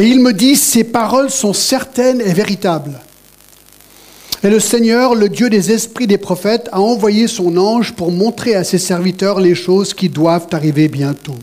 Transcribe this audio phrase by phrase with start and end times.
[0.00, 3.02] Et il me dit, ces paroles sont certaines et véritables.
[4.42, 8.54] Et le Seigneur, le Dieu des esprits des prophètes, a envoyé son ange pour montrer
[8.54, 11.34] à ses serviteurs les choses qui doivent arriver bientôt.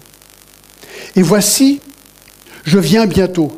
[1.16, 1.82] Et voici,
[2.64, 3.56] je viens bientôt.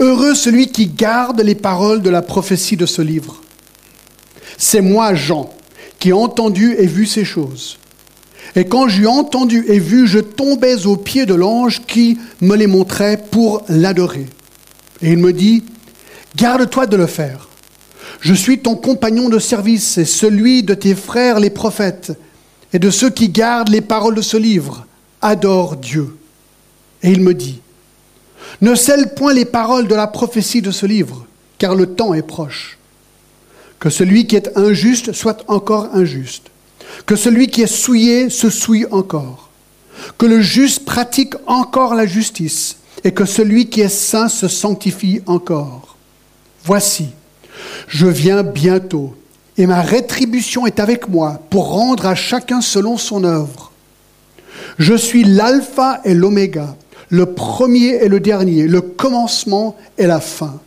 [0.00, 3.42] Heureux celui qui garde les paroles de la prophétie de ce livre.
[4.58, 5.54] C'est moi, Jean,
[6.00, 7.78] qui ai entendu et vu ces choses.
[8.54, 12.66] Et quand j'eus entendu et vu, je tombais aux pieds de l'ange qui me les
[12.66, 14.26] montrait pour l'adorer.
[15.00, 15.64] Et il me dit,
[16.36, 17.48] garde-toi de le faire.
[18.20, 22.12] Je suis ton compagnon de service et celui de tes frères les prophètes
[22.72, 24.86] et de ceux qui gardent les paroles de ce livre.
[25.22, 26.16] Adore Dieu.
[27.02, 27.60] Et il me dit,
[28.60, 31.26] ne scelle point les paroles de la prophétie de ce livre,
[31.58, 32.78] car le temps est proche.
[33.78, 36.51] Que celui qui est injuste soit encore injuste.
[37.06, 39.50] Que celui qui est souillé se souille encore.
[40.18, 42.76] Que le juste pratique encore la justice.
[43.04, 45.96] Et que celui qui est saint se sanctifie encore.
[46.64, 47.08] Voici,
[47.88, 49.16] je viens bientôt,
[49.58, 53.72] et ma rétribution est avec moi pour rendre à chacun selon son œuvre.
[54.78, 56.76] Je suis l'alpha et l'oméga,
[57.08, 60.60] le premier et le dernier, le commencement et la fin.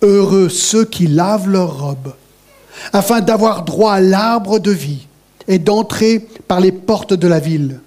[0.00, 2.14] Heureux ceux qui lavent leurs robes,
[2.92, 5.06] afin d'avoir droit à l'arbre de vie
[5.46, 7.80] et d'entrer par les portes de la ville.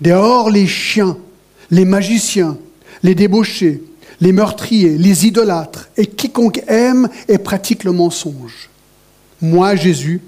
[0.00, 1.16] Dehors les chiens,
[1.70, 2.56] les magiciens,
[3.02, 3.82] les débauchés,
[4.20, 8.70] les meurtriers, les idolâtres et quiconque aime et pratique le mensonge.
[9.42, 10.22] Moi, Jésus,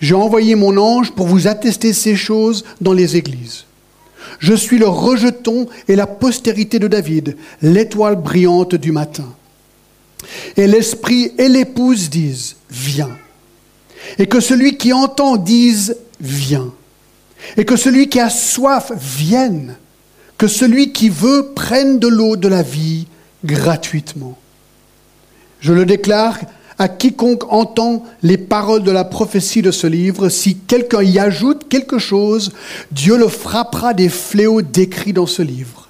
[0.00, 3.64] j'ai envoyé mon ange pour vous attester ces choses dans les églises.
[4.38, 9.26] Je suis le rejeton et la postérité de David, l'étoile brillante du matin.
[10.56, 13.16] Et l'Esprit et l'épouse disent, viens.
[14.18, 16.72] Et que celui qui entend dise, viens.
[17.56, 19.76] Et que celui qui a soif vienne.
[20.38, 23.06] Que celui qui veut prenne de l'eau de la vie
[23.44, 24.36] gratuitement.
[25.60, 26.38] Je le déclare
[26.78, 31.68] à quiconque entend les paroles de la prophétie de ce livre, si quelqu'un y ajoute
[31.68, 32.52] quelque chose,
[32.90, 35.88] Dieu le frappera des fléaux décrits dans ce livre.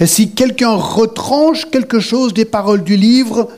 [0.00, 3.48] Et si quelqu'un retranche quelque chose des paroles du livre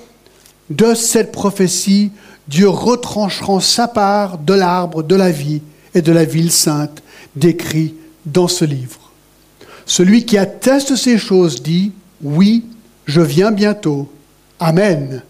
[0.70, 2.10] de cette prophétie,
[2.48, 5.62] Dieu retranchera sa part de l'arbre de la vie
[5.94, 7.02] et de la ville sainte
[7.34, 7.94] décrit
[8.24, 9.10] dans ce livre.
[9.84, 12.64] Celui qui atteste ces choses dit, oui,
[13.04, 14.10] je viens bientôt.
[14.58, 15.22] Amen.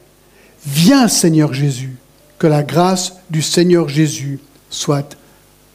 [0.64, 1.96] Viens Seigneur Jésus,
[2.38, 5.16] que la grâce du Seigneur Jésus soit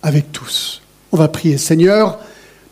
[0.01, 0.81] avec tous.
[1.11, 1.57] On va prier.
[1.57, 2.19] Seigneur,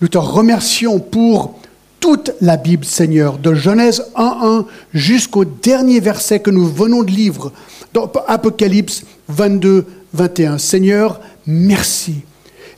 [0.01, 1.59] nous te remercions pour
[1.99, 7.51] toute la Bible, Seigneur, de Genèse 1.1 jusqu'au dernier verset que nous venons de lire,
[7.93, 10.57] dans Apocalypse 22, 21.
[10.57, 12.15] Seigneur, merci.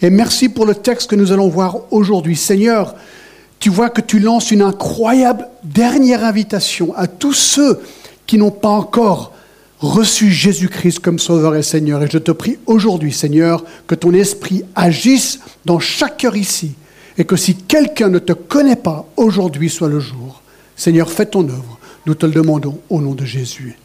[0.01, 2.35] Et merci pour le texte que nous allons voir aujourd'hui.
[2.35, 2.95] Seigneur,
[3.59, 7.79] tu vois que tu lances une incroyable dernière invitation à tous ceux
[8.25, 9.33] qui n'ont pas encore
[9.79, 12.01] reçu Jésus-Christ comme Sauveur et Seigneur.
[12.03, 16.71] Et je te prie aujourd'hui, Seigneur, que ton esprit agisse dans chaque cœur ici.
[17.17, 20.41] Et que si quelqu'un ne te connaît pas, aujourd'hui soit le jour.
[20.75, 21.79] Seigneur, fais ton œuvre.
[22.05, 23.77] Nous te le demandons au nom de Jésus.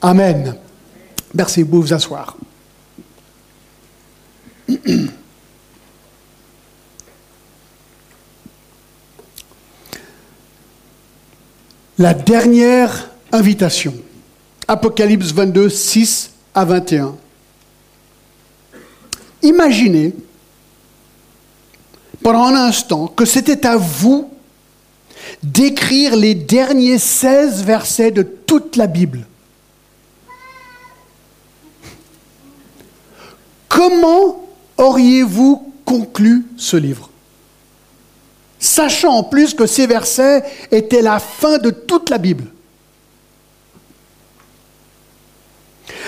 [0.00, 0.56] Amen.
[1.34, 2.36] Merci, vous vous asseoir.
[11.98, 13.94] La dernière invitation,
[14.66, 17.14] Apocalypse 22, 6 à 21.
[19.42, 20.14] Imaginez
[22.22, 24.30] pendant un instant que c'était à vous
[25.42, 29.26] d'écrire les derniers 16 versets de toute la Bible.
[33.68, 37.08] Comment auriez-vous conclu ce livre?
[38.58, 42.44] Sachant en plus que ces versets étaient la fin de toute la Bible.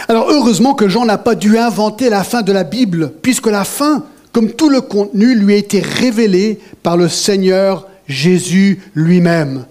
[0.08, 3.64] Alors heureusement que Jean n'a pas dû inventer la fin de la Bible, puisque la
[3.64, 9.66] fin, comme tout le contenu, lui a été révélé par le Seigneur Jésus lui-même.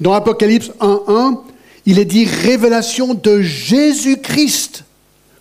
[0.00, 1.38] Dans Apocalypse 1.1,
[1.84, 4.84] il est dit révélation de Jésus-Christ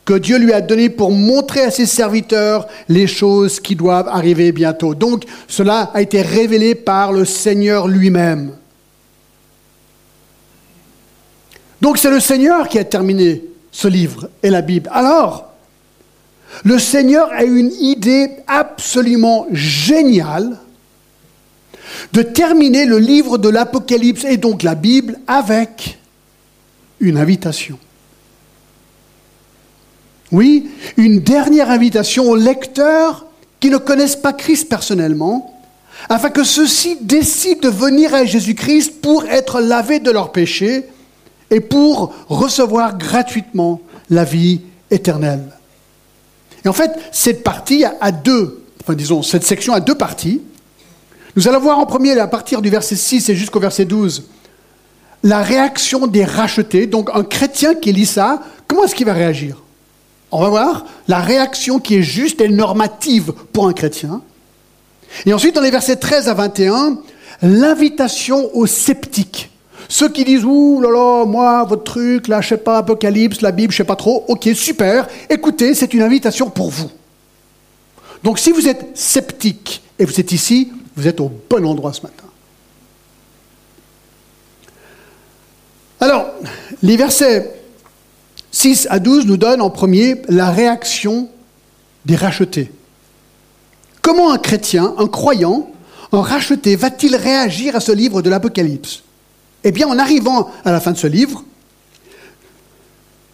[0.04, 4.52] que Dieu lui a donné pour montrer à ses serviteurs les choses qui doivent arriver
[4.52, 4.96] bientôt.
[4.96, 8.54] Donc cela a été révélé par le Seigneur lui-même.
[11.82, 14.90] Donc c'est le Seigneur qui a terminé ce livre et la Bible.
[14.92, 15.51] Alors,
[16.64, 20.58] le Seigneur a une idée absolument géniale
[22.14, 26.00] de terminer le livre de l'Apocalypse et donc la Bible avec
[27.00, 27.78] une invitation.
[30.32, 33.26] Oui, une dernière invitation aux lecteurs
[33.60, 35.60] qui ne connaissent pas Christ personnellement
[36.10, 40.86] afin que ceux-ci décident de venir à Jésus-Christ pour être lavés de leurs péchés
[41.50, 45.44] et pour recevoir gratuitement la vie éternelle.
[46.66, 50.42] Et en fait, cette partie a deux, enfin disons, cette section a deux parties.
[51.36, 54.26] Nous allons voir en premier, à partir du verset 6 et jusqu'au verset 12,
[55.24, 56.88] la réaction des rachetés.
[56.88, 59.64] Donc un chrétien qui lit ça, comment est-ce qu'il va réagir?
[60.32, 64.22] On va voir la réaction qui est juste et normative pour un chrétien.
[65.26, 67.00] Et ensuite, dans les versets 13 à 21,
[67.42, 69.51] l'invitation aux sceptiques.
[69.92, 73.52] Ceux qui disent, ouh là là, moi, votre truc, là, je sais pas, Apocalypse, la
[73.52, 76.90] Bible, je sais pas trop, ok, super, écoutez, c'est une invitation pour vous.
[78.24, 82.04] Donc si vous êtes sceptique et vous êtes ici, vous êtes au bon endroit ce
[82.04, 82.24] matin.
[86.00, 86.28] Alors,
[86.82, 87.54] les versets
[88.52, 91.28] 6 à 12 nous donnent en premier la réaction
[92.06, 92.72] des rachetés.
[94.02, 95.70] Comment un chrétien, un croyant,
[96.14, 99.04] un racheté va-t-il réagir à ce livre de l'Apocalypse?
[99.64, 101.44] Eh bien, en arrivant à la fin de ce livre,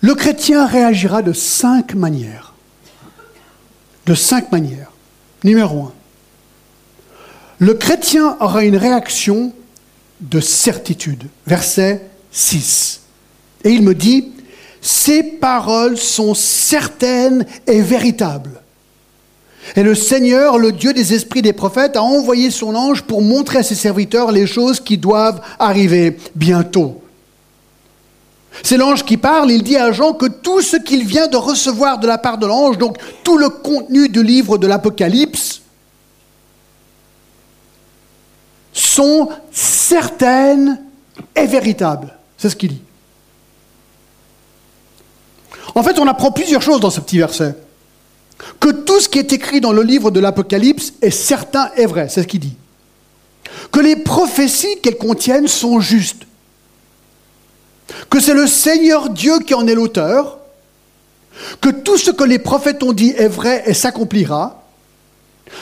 [0.01, 2.53] le chrétien réagira de cinq manières.
[4.05, 4.91] De cinq manières.
[5.43, 5.93] Numéro un.
[7.59, 9.53] Le chrétien aura une réaction
[10.21, 11.23] de certitude.
[11.45, 12.01] Verset
[12.31, 13.01] 6.
[13.63, 14.31] Et il me dit,
[14.81, 18.56] ces paroles sont certaines et véritables.
[19.75, 23.59] Et le Seigneur, le Dieu des esprits des prophètes, a envoyé son ange pour montrer
[23.59, 27.01] à ses serviteurs les choses qui doivent arriver bientôt.
[28.63, 31.99] C'est l'ange qui parle, il dit à Jean que tout ce qu'il vient de recevoir
[31.99, 35.61] de la part de l'ange, donc tout le contenu du livre de l'Apocalypse,
[38.73, 40.81] sont certaines
[41.35, 42.15] et véritables.
[42.37, 42.81] C'est ce qu'il dit.
[45.75, 47.55] En fait, on apprend plusieurs choses dans ce petit verset
[48.59, 52.07] que tout ce qui est écrit dans le livre de l'Apocalypse est certain et vrai,
[52.09, 52.55] c'est ce qu'il dit.
[53.71, 56.23] Que les prophéties qu'elles contiennent sont justes.
[58.09, 60.39] Que c'est le Seigneur Dieu qui en est l'auteur.
[61.61, 64.63] Que tout ce que les prophètes ont dit est vrai et s'accomplira.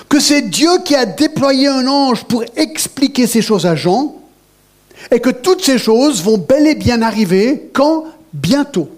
[0.10, 4.16] Que c'est Dieu qui a déployé un ange pour expliquer ces choses à Jean.
[5.12, 8.06] Et que toutes ces choses vont bel et bien arriver quand?
[8.33, 8.89] Bientôt.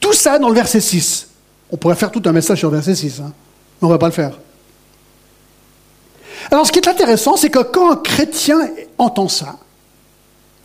[0.00, 1.28] Tout ça dans le verset 6.
[1.70, 3.32] On pourrait faire tout un message sur verset 6, hein.
[3.80, 4.38] mais on ne va pas le faire.
[6.50, 8.58] Alors ce qui est intéressant, c'est que quand un chrétien
[8.98, 9.56] entend ça,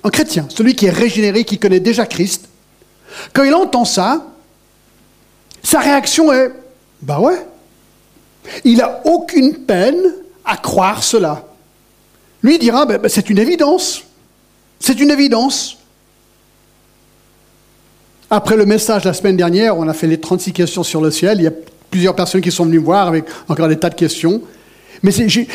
[0.04, 2.48] un chrétien, celui qui est régénéré, qui connaît déjà Christ,
[3.34, 4.26] quand il entend ça,
[5.64, 6.52] sa réaction est
[7.02, 7.46] Bah ouais,
[8.64, 10.00] il n'a aucune peine
[10.46, 11.46] à croire cela.
[12.42, 14.04] Lui dira ben, ben, C'est une évidence.
[14.80, 15.79] C'est une évidence.
[18.32, 21.40] Après le message la semaine dernière, on a fait les 36 questions sur le ciel.
[21.40, 21.54] Il y a
[21.90, 24.42] plusieurs personnes qui sont venues me voir avec encore des tas de questions.
[25.02, 25.12] Mais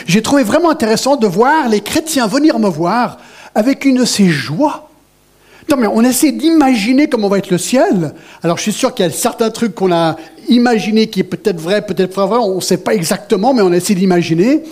[0.06, 3.18] j'ai trouvé vraiment intéressant de voir les chrétiens venir me voir
[3.54, 4.88] avec une de ces joies.
[5.70, 8.12] Non, mais on essaie d'imaginer comment va être le ciel.
[8.42, 10.16] Alors, je suis sûr qu'il y a certains trucs qu'on a
[10.48, 12.38] imaginés qui est peut-être vrai, peut-être pas vrai.
[12.38, 14.62] On ne sait pas exactement, mais on essaie d'imaginer.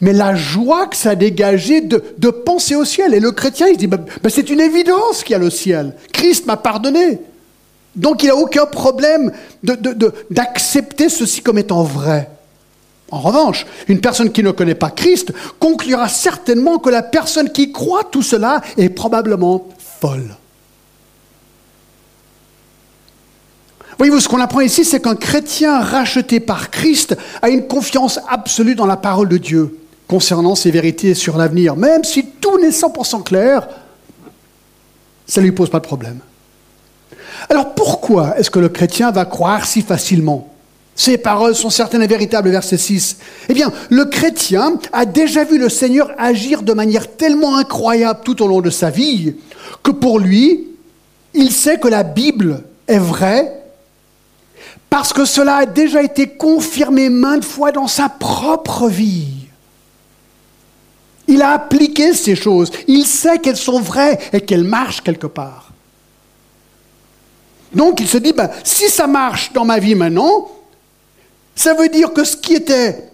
[0.00, 3.12] Mais la joie que ça a dégagé de, penser au ciel.
[3.14, 5.50] Et le chrétien, il se dit, bah, bah, c'est une évidence qu'il y a le
[5.50, 5.94] ciel.
[6.12, 7.20] Christ m'a pardonné.
[7.96, 9.32] Donc il n'a aucun problème
[10.30, 12.30] d'accepter ceci comme étant vrai.
[13.10, 17.72] En revanche, une personne qui ne connaît pas Christ conclura certainement que la personne qui
[17.72, 19.66] croit tout cela est probablement
[20.00, 20.36] folle.
[23.98, 28.74] Voyez-vous, ce qu'on apprend ici, c'est qu'un chrétien racheté par Christ a une confiance absolue
[28.74, 29.76] dans la parole de Dieu
[30.08, 31.76] concernant ses vérités sur l'avenir.
[31.76, 33.68] Même si tout n'est 100% clair,
[35.26, 36.20] ça ne lui pose pas de problème.
[37.48, 40.48] Alors pourquoi est-ce que le chrétien va croire si facilement?
[40.94, 43.16] Ces paroles sont certaines et véritables, verset 6.
[43.48, 48.42] Eh bien, le chrétien a déjà vu le Seigneur agir de manière tellement incroyable tout
[48.42, 49.34] au long de sa vie
[49.82, 50.68] que pour lui,
[51.32, 53.60] il sait que la Bible est vraie
[54.90, 59.28] parce que cela a déjà été confirmé maintes fois dans sa propre vie.
[61.28, 65.69] Il a appliqué ces choses, il sait qu'elles sont vraies et qu'elles marchent quelque part.
[67.72, 70.50] Donc il se dit, ben, si ça marche dans ma vie maintenant,
[71.54, 73.10] ça veut dire que ce qui était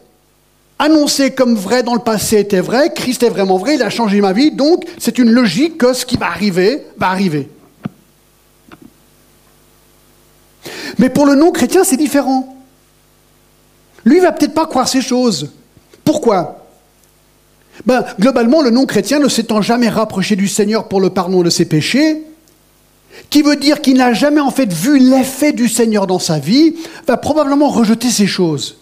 [0.79, 4.21] annoncé comme vrai dans le passé était vrai, Christ est vraiment vrai, il a changé
[4.21, 7.49] ma vie, donc c'est une logique que ce qui va arriver va arriver.
[10.99, 12.57] Mais pour le non-chrétien, c'est différent.
[14.05, 15.51] Lui, il va peut-être pas croire ces choses.
[16.05, 16.65] Pourquoi?
[17.85, 21.65] Ben, Globalement, le non-chrétien ne s'étant jamais rapproché du Seigneur pour le pardon de ses
[21.65, 22.23] péchés,
[23.31, 26.75] qui veut dire qu'il n'a jamais en fait vu l'effet du Seigneur dans sa vie,
[27.07, 28.77] va probablement rejeter ces choses.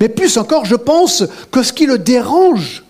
[0.00, 2.84] Mais plus encore, je pense que ce qui le dérange,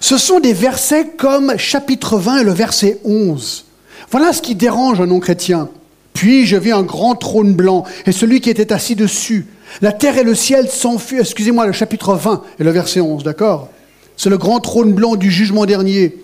[0.00, 3.66] Ce sont des versets comme chapitre 20 et le verset 11.
[4.10, 5.68] Voilà ce qui dérange un non-chrétien.
[6.12, 9.46] Puis je vis un grand trône blanc et celui qui était assis dessus.
[9.80, 11.20] La terre et le ciel s'enfuient.
[11.20, 13.68] Excusez-moi, le chapitre 20 et le verset 11, d'accord?
[14.16, 16.16] C'est le grand trône blanc du jugement dernier.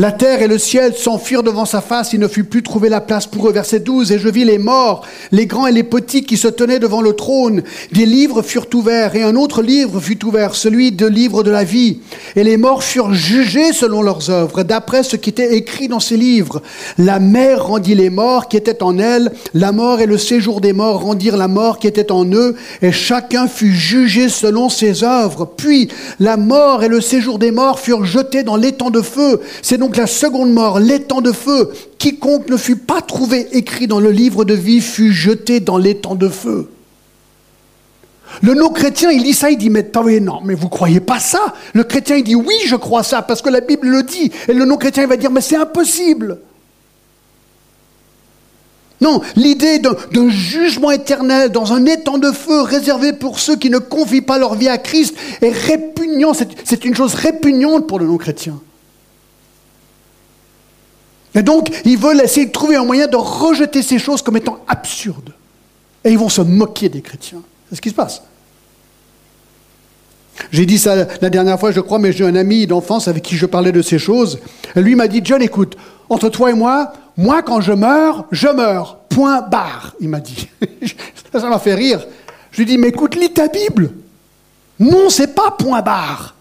[0.00, 3.00] La terre et le ciel s'enfuirent devant sa face, il ne fut plus trouvé la
[3.00, 3.52] place pour eux.
[3.52, 6.78] Verset 12, et je vis les morts, les grands et les petits qui se tenaient
[6.78, 7.64] devant le trône.
[7.90, 11.64] Des livres furent ouverts, et un autre livre fut ouvert, celui de livre de la
[11.64, 11.98] vie.
[12.36, 16.16] Et les morts furent jugés selon leurs œuvres, d'après ce qui était écrit dans ces
[16.16, 16.62] livres.
[16.96, 20.72] La mer rendit les morts qui étaient en elle, la mort et le séjour des
[20.72, 25.44] morts rendirent la mort qui était en eux, et chacun fut jugé selon ses œuvres.
[25.56, 25.88] Puis
[26.20, 29.40] la mort et le séjour des morts furent jetés dans l'étang de feu.
[29.96, 31.70] La seconde mort, l'étang de feu.
[31.98, 36.14] Quiconque ne fut pas trouvé écrit dans le livre de vie fut jeté dans l'étang
[36.14, 36.68] de feu.
[38.42, 39.90] Le non-chrétien, il lit ça, il dit, mais
[40.20, 41.54] non, mais vous croyez pas ça?
[41.72, 44.30] Le chrétien, il dit, oui, je crois ça, parce que la Bible le dit.
[44.48, 46.38] Et le non-chrétien, il va dire, mais c'est impossible.
[49.00, 53.78] Non, l'idée d'un jugement éternel dans un étang de feu réservé pour ceux qui ne
[53.78, 56.32] confient pas leur vie à Christ est répugnant.
[56.64, 58.60] C'est une chose répugnante pour le non-chrétien.
[61.38, 64.58] Et donc, ils veulent essayer de trouver un moyen de rejeter ces choses comme étant
[64.66, 65.32] absurdes.
[66.04, 67.42] Et ils vont se moquer des chrétiens.
[67.68, 68.22] C'est ce qui se passe.
[70.50, 73.36] J'ai dit ça la dernière fois, je crois, mais j'ai un ami d'enfance avec qui
[73.36, 74.40] je parlais de ces choses.
[74.74, 75.76] Lui m'a dit, John, écoute,
[76.08, 78.98] entre toi et moi, moi, quand je meurs, je meurs.
[79.08, 80.48] Point barre, il m'a dit.
[81.32, 82.04] ça m'a fait rire.
[82.50, 83.92] Je lui ai dit, mais écoute, lis ta Bible.
[84.80, 86.34] Non, c'est pas point barre.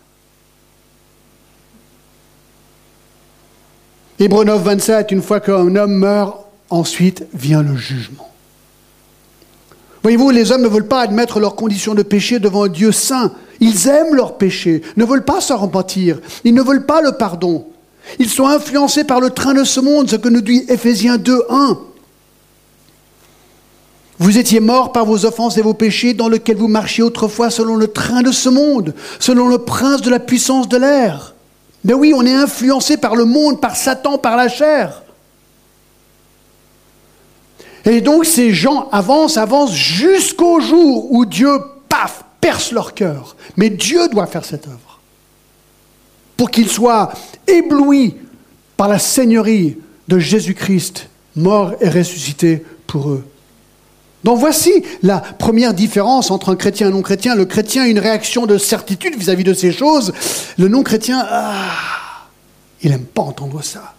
[4.19, 6.37] Hébreu 9, 27, une fois qu'un homme meurt,
[6.71, 8.31] ensuite vient le jugement.
[10.01, 13.31] Voyez-vous, les hommes ne veulent pas admettre leurs conditions de péché devant un Dieu saint.
[13.59, 17.67] Ils aiment leur péché, ne veulent pas s'en repentir, ils ne veulent pas le pardon.
[18.17, 21.43] Ils sont influencés par le train de ce monde, ce que nous dit Éphésiens 2,
[21.49, 21.79] 1.
[24.19, 27.75] Vous étiez morts par vos offenses et vos péchés dans lesquels vous marchiez autrefois selon
[27.75, 31.35] le train de ce monde, selon le prince de la puissance de l'air
[31.87, 35.03] mais oui, on est influencé par le monde, par Satan, par la chair.
[37.85, 41.49] Et donc ces gens avancent, avancent jusqu'au jour où Dieu,
[41.87, 43.37] paf, perce leur cœur.
[43.55, 44.99] Mais Dieu doit faire cette œuvre.
[46.35, 47.13] Pour qu'ils soient
[47.47, 48.17] éblouis
[48.75, 49.77] par la seigneurie
[50.09, 53.23] de Jésus-Christ, mort et ressuscité pour eux.
[54.27, 57.33] Donc voici la première différence entre un chrétien et un non-chrétien.
[57.33, 60.11] Le chrétien a une réaction de certitude vis-à-vis de ces choses.
[60.57, 62.27] Le non-chrétien, ah,
[62.81, 63.93] il n'aime pas entendre ça.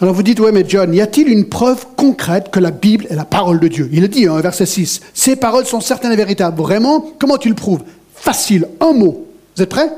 [0.00, 3.16] Alors vous dites, ouais, mais John, y a-t-il une preuve concrète que la Bible est
[3.16, 3.88] la parole de Dieu?
[3.90, 5.00] Il le dit, hein, verset 6.
[5.14, 6.62] Ces paroles sont certaines et véritables.
[6.62, 7.82] Vraiment Comment tu le prouves?
[8.14, 9.26] Facile, un mot.
[9.56, 9.90] Vous êtes prêts?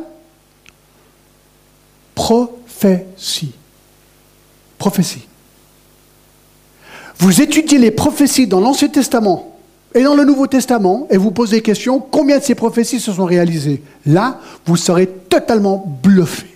[2.14, 3.52] Prophétie.
[4.78, 5.26] Prophétie.
[7.18, 9.56] Vous étudiez les prophéties dans l'Ancien Testament
[9.94, 13.24] et dans le Nouveau Testament et vous posez question combien de ces prophéties se sont
[13.24, 13.82] réalisées?
[14.04, 16.46] Là, vous serez totalement bluffé.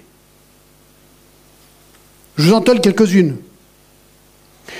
[2.37, 3.37] Je vous en donne quelques-unes.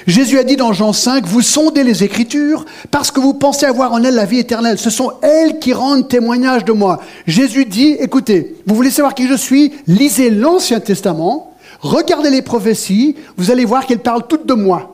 [0.07, 3.93] Jésus a dit dans Jean 5, vous sondez les Écritures parce que vous pensez avoir
[3.93, 4.79] en elles la vie éternelle.
[4.79, 7.01] Ce sont elles qui rendent témoignage de moi.
[7.27, 9.73] Jésus dit, écoutez, vous voulez savoir qui je suis?
[9.87, 14.90] Lisez l'Ancien Testament, regardez les prophéties, vous allez voir qu'elles parlent toutes de moi.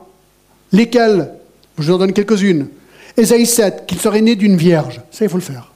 [0.71, 1.29] Lesquelles
[1.77, 2.67] Je vous en donne quelques-unes.
[3.15, 5.01] Ésaïe 7, qu'il serait né d'une vierge.
[5.11, 5.71] Ça, il faut le faire.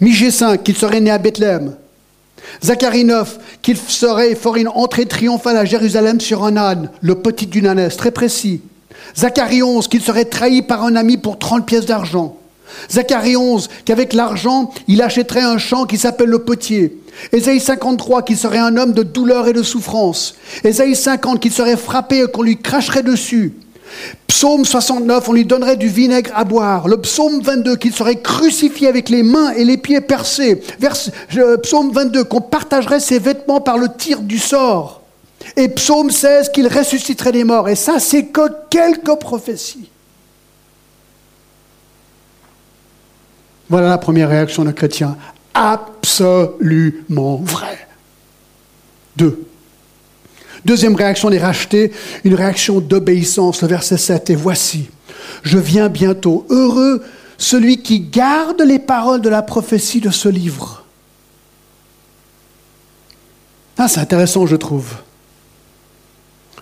[0.00, 1.76] Michée 5, qu'il serait né à Bethléem.
[2.64, 7.46] Zacharie 9, qu'il serait ferait une entrée triomphale à Jérusalem sur un âne, le petit
[7.46, 8.60] d'une ânesse, très précis.
[9.16, 12.36] Zacharie 11, qu'il serait trahi par un ami pour 30 pièces d'argent.
[12.90, 16.98] Zacharie 11, qu'avec l'argent, il achèterait un champ qui s'appelle le potier.
[17.32, 20.34] Ésaïe 53, qu'il serait un homme de douleur et de souffrance.
[20.64, 23.54] Ésaïe 50, qu'il serait frappé et qu'on lui cracherait dessus.
[24.26, 26.88] Psaume 69, on lui donnerait du vinaigre à boire.
[26.88, 30.62] Le psaume 22, qu'il serait crucifié avec les mains et les pieds percés.
[31.62, 35.02] psaume 22, qu'on partagerait ses vêtements par le tir du sort.
[35.56, 37.68] Et psaume 16, qu'il ressusciterait des morts.
[37.68, 39.90] Et ça, c'est que quelques prophéties.
[43.68, 45.16] Voilà la première réaction d'un chrétien.
[45.54, 47.88] Absolument vrai.
[49.16, 49.46] Deux.
[50.66, 51.92] Deuxième réaction des rachetés,
[52.24, 54.30] une réaction d'obéissance, le verset 7.
[54.30, 54.90] Et voici,
[55.44, 56.44] je viens bientôt.
[56.50, 57.04] Heureux
[57.38, 60.84] celui qui garde les paroles de la prophétie de ce livre.
[63.78, 64.96] Ah, c'est intéressant, je trouve.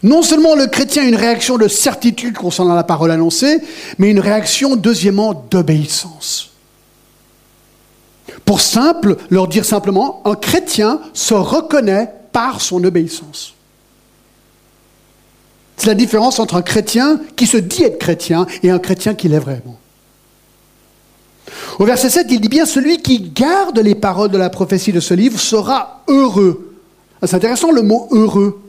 [0.03, 3.59] Non seulement le chrétien a une réaction de certitude concernant la parole annoncée,
[3.97, 6.51] mais une réaction, deuxièmement, d'obéissance.
[8.45, 13.54] Pour simple, leur dire simplement, un chrétien se reconnaît par son obéissance.
[15.77, 19.29] C'est la différence entre un chrétien qui se dit être chrétien et un chrétien qui
[19.29, 19.79] l'est vraiment.
[21.79, 25.01] Au verset 7, il dit bien, celui qui garde les paroles de la prophétie de
[25.01, 26.77] ce livre sera heureux.
[27.21, 28.61] Ah, c'est intéressant le mot heureux.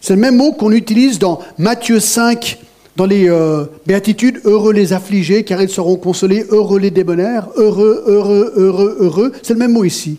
[0.00, 2.58] C'est le même mot qu'on utilise dans Matthieu 5,
[2.96, 8.04] dans les euh, béatitudes, heureux les affligés, car ils seront consolés, heureux les débonnaires, heureux,
[8.06, 9.32] heureux, heureux, heureux.
[9.42, 10.18] C'est le même mot ici.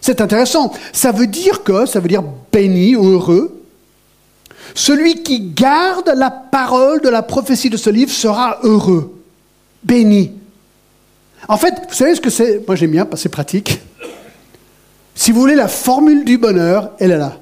[0.00, 0.72] C'est intéressant.
[0.92, 2.22] Ça veut dire que, ça veut dire
[2.52, 3.62] béni ou heureux.
[4.76, 9.18] Celui qui garde la parole de la prophétie de ce livre sera heureux,
[9.82, 10.32] béni.
[11.48, 12.62] En fait, vous savez ce que c'est?
[12.66, 13.80] Moi j'aime bien, parce que c'est pratique.
[15.14, 17.38] Si vous voulez la formule du bonheur, elle est là.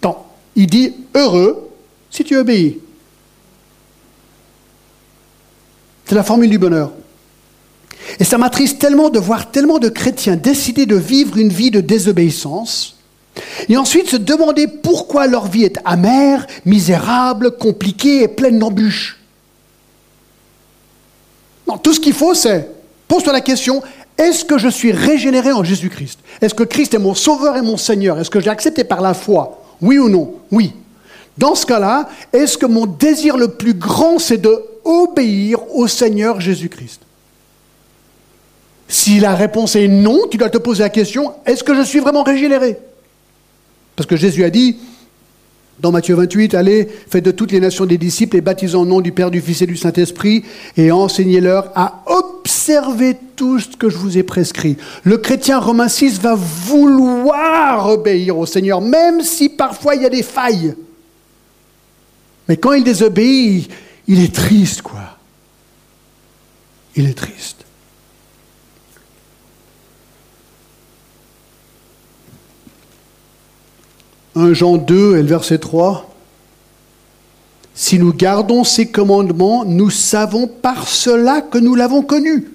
[0.00, 0.26] Tant.
[0.56, 1.70] Il dit heureux
[2.10, 2.80] si tu obéis.
[6.04, 6.90] C'est la formule du bonheur.
[8.18, 11.80] Et ça m'attriste tellement de voir tellement de chrétiens décider de vivre une vie de
[11.80, 12.95] désobéissance
[13.68, 19.18] et ensuite se demander pourquoi leur vie est amère, misérable, compliquée et pleine d'embûches.
[21.66, 22.68] Non, tout ce qu'il faut, c'est
[23.08, 23.82] pose-toi la question
[24.18, 26.20] est-ce que je suis régénéré en Jésus-Christ?
[26.40, 28.18] Est-ce que Christ est mon sauveur et mon Seigneur?
[28.18, 29.62] Est-ce que j'ai accepté par la foi?
[29.82, 30.34] Oui ou non?
[30.50, 30.72] Oui.
[31.36, 36.40] Dans ce cas-là, est-ce que mon désir le plus grand, c'est de obéir au Seigneur
[36.40, 37.02] Jésus-Christ?
[38.88, 41.98] Si la réponse est non, tu dois te poser la question, est-ce que je suis
[41.98, 42.78] vraiment régénéré?
[43.96, 44.76] Parce que Jésus a dit,
[45.80, 49.00] dans Matthieu 28, allez, faites de toutes les nations des disciples et baptisez en nom
[49.00, 50.44] du Père, du Fils et du Saint-Esprit
[50.76, 54.76] et enseignez-leur à observer tout ce que je vous ai prescrit.
[55.04, 60.10] Le chrétien romain 6 va vouloir obéir au Seigneur, même si parfois il y a
[60.10, 60.74] des failles.
[62.48, 63.68] Mais quand il désobéit,
[64.06, 65.18] il est triste, quoi.
[66.94, 67.55] Il est triste.
[74.36, 76.14] Un Jean 2 et le verset 3.
[77.74, 82.52] Si nous gardons ses commandements, nous savons par cela que nous l'avons connu.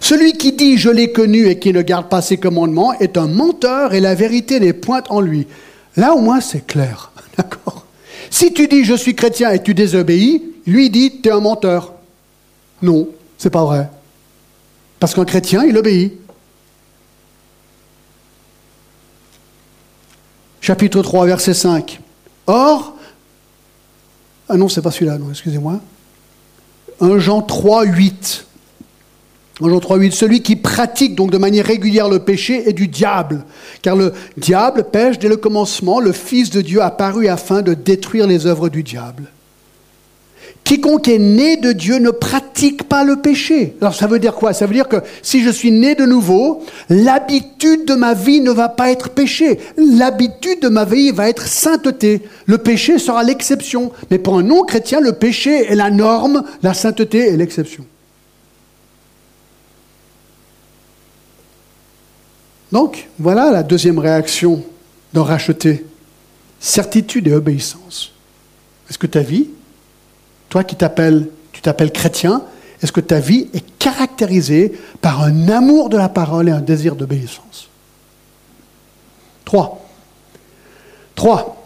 [0.00, 3.26] Celui qui dit je l'ai connu et qui ne garde pas ses commandements est un
[3.26, 5.48] menteur et la vérité n'est point en lui.
[5.96, 7.10] Là au moins c'est clair.
[7.36, 7.84] D'accord
[8.30, 11.92] Si tu dis je suis chrétien et tu désobéis, lui dit tu es un menteur.
[12.80, 13.90] Non, c'est pas vrai.
[15.02, 16.12] Parce qu'un chrétien, il obéit.
[20.62, 22.00] Chapitre 3, verset 5.
[22.46, 22.94] Or,
[24.48, 25.80] ah non, c'est pas celui-là, non, excusez-moi.
[27.00, 28.46] 1 Jean 3, 8.
[29.60, 30.12] 1 Jean 3, 8.
[30.12, 33.44] Celui qui pratique donc de manière régulière le péché est du diable.
[33.82, 35.98] Car le diable pêche dès le commencement.
[35.98, 39.24] Le Fils de Dieu apparu afin de détruire les œuvres du diable.
[40.72, 43.76] Quiconque est né de Dieu ne pratique pas le péché.
[43.82, 44.54] Alors ça veut dire quoi?
[44.54, 48.50] Ça veut dire que si je suis né de nouveau, l'habitude de ma vie ne
[48.50, 49.60] va pas être péché.
[49.76, 52.22] L'habitude de ma vie va être sainteté.
[52.46, 53.92] Le péché sera l'exception.
[54.10, 57.84] Mais pour un non-chrétien, le péché est la norme, la sainteté est l'exception.
[62.72, 64.64] Donc, voilà la deuxième réaction
[65.12, 65.84] d'en racheter.
[66.60, 68.14] Certitude et obéissance.
[68.88, 69.48] Est-ce que ta vie
[70.52, 72.42] toi qui t'appelles, tu t'appelles chrétien,
[72.82, 76.94] est-ce que ta vie est caractérisée par un amour de la parole et un désir
[76.94, 77.70] d'obéissance?
[79.46, 79.82] Trois.
[81.14, 81.64] Trois.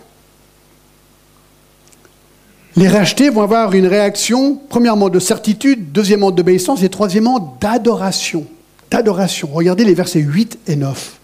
[2.77, 8.47] Les rachetés vont avoir une réaction, premièrement, de certitude, deuxièmement, d'obéissance et troisièmement, d'adoration.
[8.93, 9.49] D'adoration.
[9.53, 11.19] Regardez les versets 8 et 9.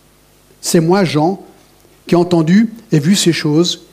[0.60, 1.40] C'est moi, Jean,
[2.08, 3.84] qui ai entendu et vu ces choses.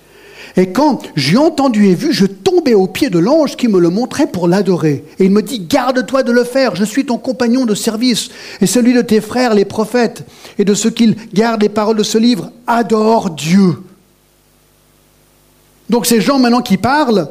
[0.59, 3.89] Et quand j'ai entendu et vu, je tombais aux pieds de l'ange qui me le
[3.89, 5.05] montrait pour l'adorer.
[5.17, 8.27] Et il me dit, garde-toi de le faire, je suis ton compagnon de service
[8.59, 10.25] et celui de tes frères, les prophètes,
[10.57, 12.51] et de ceux qui gardent les paroles de ce livre.
[12.67, 13.77] Adore Dieu.
[15.89, 17.29] Donc ces gens maintenant qui parlent,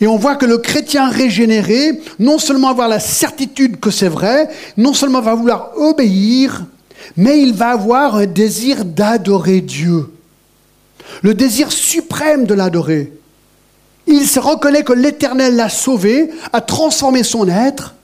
[0.00, 4.48] et on voit que le chrétien régénéré, non seulement avoir la certitude que c'est vrai,
[4.78, 6.64] non seulement va vouloir obéir,
[7.18, 10.06] mais il va avoir un désir d'adorer Dieu
[11.22, 13.12] le désir suprême de l'adorer.
[14.06, 17.94] Il se reconnaît que l'Éternel l'a sauvé, a transformé son être.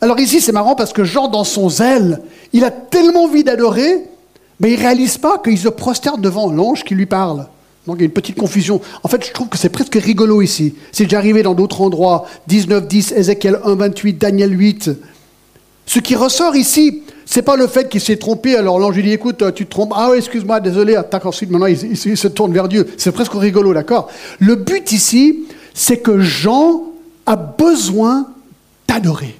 [0.00, 2.20] Alors ici, c'est marrant parce que Jean, dans son zèle,
[2.52, 4.04] il a tellement envie d'adorer,
[4.60, 7.46] mais il ne réalise pas qu'il se prosterne devant l'ange qui lui parle.
[7.86, 8.80] Donc il y a une petite confusion.
[9.02, 10.74] En fait, je trouve que c'est presque rigolo ici.
[10.90, 12.26] C'est déjà arrivé dans d'autres endroits.
[12.48, 14.90] 19, 10, Ézéchiel 1, 28, Daniel 8.
[15.86, 19.12] Ce qui ressort ici, c'est pas le fait qu'il s'est trompé, alors l'ange lui dit
[19.12, 22.28] écoute, euh, tu te trompes, ah oui, excuse-moi, désolé, ah, attaque ensuite, maintenant il se
[22.28, 22.86] tourne vers Dieu.
[22.96, 24.10] C'est presque rigolo, d'accord?
[24.38, 26.84] Le but ici, c'est que Jean
[27.26, 28.28] a besoin
[28.86, 29.36] d'adorer.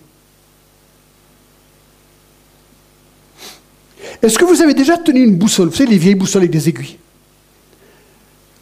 [4.22, 5.68] Est-ce que vous avez déjà tenu une boussole?
[5.68, 6.98] Vous savez, les vieilles boussoles avec des aiguilles.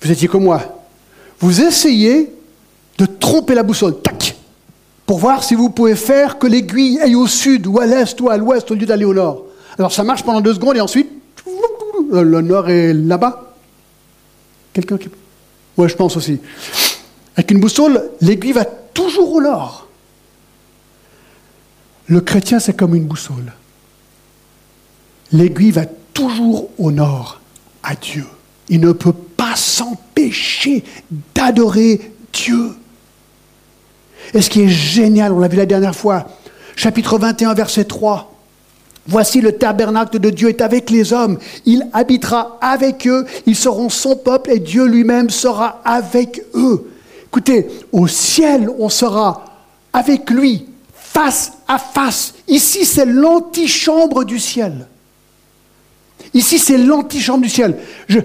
[0.00, 0.84] Vous étiez comme moi.
[1.38, 2.32] Vous essayez
[2.98, 4.00] de tromper la boussole.
[4.02, 4.36] Tac
[5.06, 8.30] pour voir si vous pouvez faire que l'aiguille aille au sud ou à l'est ou
[8.30, 9.44] à l'ouest au lieu d'aller au nord.
[9.78, 11.10] Alors ça marche pendant deux secondes et ensuite,
[12.10, 13.54] le nord est là-bas.
[14.72, 15.08] Quelqu'un qui...
[15.76, 16.38] Oui, je pense aussi.
[17.36, 19.88] Avec une boussole, l'aiguille va toujours au nord.
[22.06, 23.52] Le chrétien, c'est comme une boussole.
[25.32, 27.40] L'aiguille va toujours au nord,
[27.82, 28.26] à Dieu.
[28.68, 30.84] Il ne peut pas s'empêcher
[31.34, 32.72] d'adorer Dieu.
[34.34, 36.26] Et ce qui est génial, on l'a vu la dernière fois,
[36.76, 38.32] chapitre 21, verset 3.
[39.06, 41.38] Voici le tabernacle de Dieu est avec les hommes.
[41.66, 46.90] Il habitera avec eux, ils seront son peuple et Dieu lui-même sera avec eux.
[47.26, 49.44] Écoutez, au ciel, on sera
[49.92, 52.34] avec lui, face à face.
[52.46, 54.86] Ici, c'est l'antichambre du ciel.
[56.34, 57.76] Ici, c'est l'antichambre du ciel.
[58.08, 58.18] Je,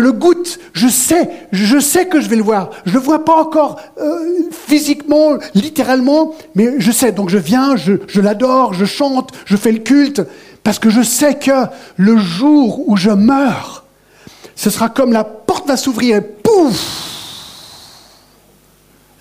[0.00, 2.70] le goûte, je sais, je sais que je vais le voir.
[2.86, 7.12] Je ne le vois pas encore euh, physiquement, littéralement, mais je sais.
[7.12, 10.22] Donc je viens, je, l'adore, je chante, je fais le culte,
[10.62, 11.66] parce que je sais que
[11.96, 13.84] le jour où je meurs,
[14.56, 17.10] ce sera comme la porte va s'ouvrir et pouf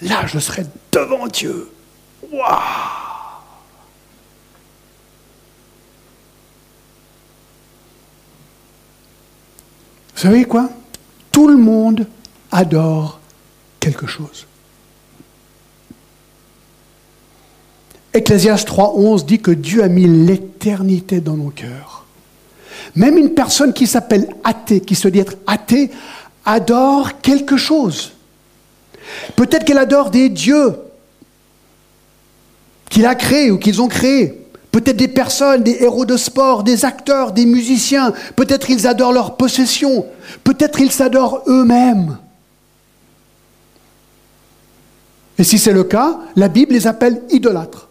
[0.02, 1.70] Là, je serai devant Dieu.
[2.32, 3.03] Waouh
[10.24, 10.70] savez quoi?
[11.32, 12.08] Tout le monde
[12.52, 13.20] adore
[13.80, 14.48] quelque chose.
[18.14, 22.06] Ecclésias 3.11 dit que Dieu a mis l'éternité dans nos cœurs.
[22.96, 25.92] Même une personne qui s'appelle athée, qui se dit être athée,
[26.46, 28.14] adore quelque chose.
[29.36, 30.76] Peut-être qu'elle adore des dieux
[32.90, 34.43] qu'il a créés ou qu'ils ont créés.
[34.74, 38.12] Peut-être des personnes, des héros de sport, des acteurs, des musiciens.
[38.36, 40.08] Peut-être ils adorent leur possession.
[40.44, 42.18] Peut-être ils s'adorent eux-mêmes.
[45.38, 47.88] Et si c'est le cas, la Bible les appelle idolâtres.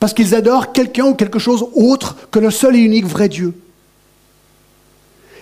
[0.00, 3.54] Parce qu'ils adorent quelqu'un ou quelque chose autre que le seul et unique vrai Dieu.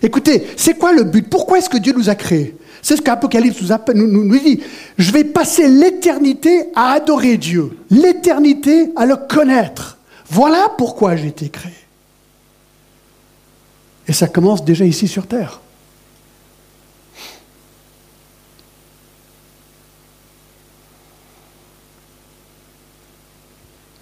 [0.02, 1.30] Écoutez, c'est quoi le but?
[1.30, 2.54] Pourquoi est-ce que Dieu nous a créés?
[2.82, 3.62] C'est ce qu'Apocalypse
[3.94, 4.60] nous, nous, nous dit.
[4.98, 9.97] Je vais passer l'éternité à adorer Dieu, l'éternité à le connaître.
[10.30, 11.72] Voilà pourquoi j'ai été créé.
[14.06, 15.60] Et ça commence déjà ici sur Terre.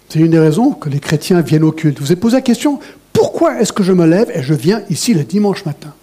[0.09, 1.99] C'est une des raisons que les chrétiens viennent au culte.
[1.99, 2.79] Vous avez posé la question,
[3.11, 5.93] pourquoi est-ce que je me lève et je viens ici le dimanche matin?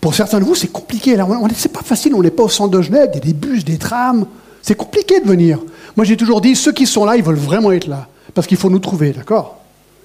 [0.00, 1.16] Pour certains de vous, c'est compliqué.
[1.16, 3.32] Ce n'est pas facile, on n'est pas au centre de Genève, il y a des
[3.32, 4.26] bus, des trams.
[4.62, 5.60] C'est compliqué de venir.
[5.96, 8.58] Moi, j'ai toujours dit, ceux qui sont là, ils veulent vraiment être là parce qu'il
[8.58, 9.56] faut nous trouver, d'accord?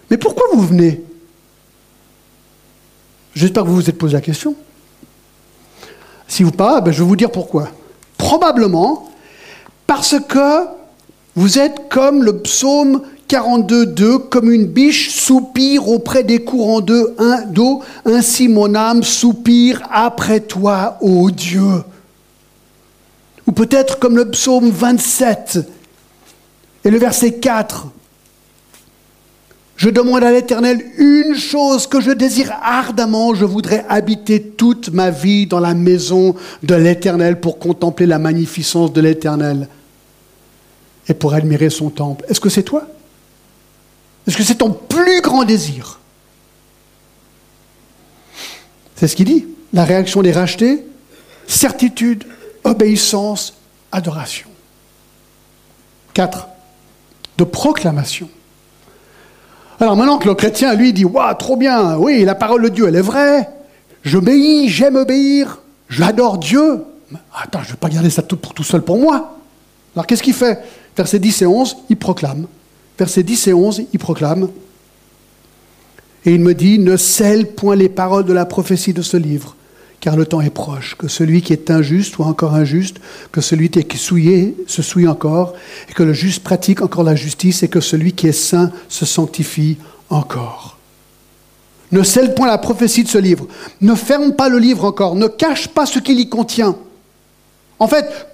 [0.10, 1.04] Mais pourquoi vous venez?
[3.36, 4.56] J'espère que vous vous êtes posé la question.
[6.30, 7.68] Si vous pas, ben je vais vous dire pourquoi.
[8.18, 9.12] Probablement
[9.86, 10.66] parce que
[11.36, 18.48] vous êtes comme le psaume 42.2, comme une biche soupire auprès des courants d'eau, ainsi
[18.48, 21.84] mon âme soupire après toi, ô Dieu.
[23.46, 25.60] Ou peut-être comme le psaume 27
[26.86, 27.88] et le verset 4,
[29.82, 35.10] je demande à l'Éternel une chose que je désire ardemment, je voudrais habiter toute ma
[35.10, 39.68] vie dans la maison de l'Éternel pour contempler la magnificence de l'Éternel
[41.08, 42.26] et pour admirer son temple.
[42.30, 42.88] Est-ce que c'est toi?
[44.28, 46.00] Est-ce que c'est ton plus grand désir?
[48.96, 49.48] C'est ce qu'il dit.
[49.74, 50.86] La réaction des rachetés,
[51.48, 52.24] certitude,
[52.64, 53.56] obéissance,
[53.92, 54.50] adoration.
[56.14, 56.48] 4.
[57.40, 58.30] De proclamation.
[59.82, 62.88] Alors maintenant que le chrétien, lui, dit Waouh, trop bien, oui, la parole de Dieu,
[62.88, 63.50] elle est vraie,
[64.04, 66.84] j'obéis, j'aime obéir, j'adore Dieu.
[67.34, 69.40] Attends, je ne vais pas garder ça tout pour tout seul pour moi.
[69.96, 70.60] Alors qu'est-ce qu'il fait?
[70.96, 72.46] Versets 10 et 11, il proclame.
[73.00, 74.50] Versets 10 et 11, il proclame.
[76.26, 79.56] Et il me dit Ne scelle point les paroles de la prophétie de ce livre,
[80.02, 82.98] car le temps est proche, que celui qui est injuste soit encore injuste,
[83.32, 85.54] que celui qui est souillé se souille encore,
[85.90, 89.06] et que le juste pratique encore la justice, et que celui qui est saint se
[89.06, 89.78] sanctifie
[90.10, 90.78] encore.
[91.92, 93.48] Ne scelle point la prophétie de ce livre,
[93.80, 96.76] ne ferme pas le livre encore, ne cache pas ce qu'il y contient.
[97.78, 98.28] En fait,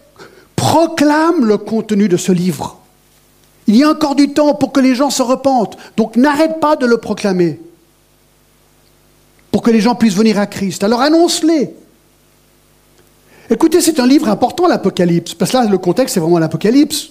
[0.56, 2.80] proclame le contenu de ce livre.
[3.68, 6.78] Il y a encore du temps pour que les gens se repentent, donc n'arrête pas
[6.78, 7.60] de le proclamer
[9.58, 10.84] pour que les gens puissent venir à Christ.
[10.84, 11.72] Alors annonce-les.
[13.50, 17.10] Écoutez, c'est un livre important, l'Apocalypse, parce que là, le contexte, c'est vraiment l'Apocalypse.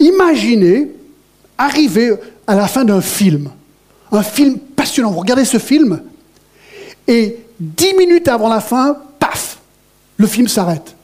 [0.00, 0.90] Imaginez
[1.56, 2.12] arriver
[2.46, 3.48] à la fin d'un film,
[4.12, 5.10] un film passionnant.
[5.10, 6.02] Vous regardez ce film,
[7.06, 9.60] et dix minutes avant la fin, paf,
[10.18, 10.94] le film s'arrête.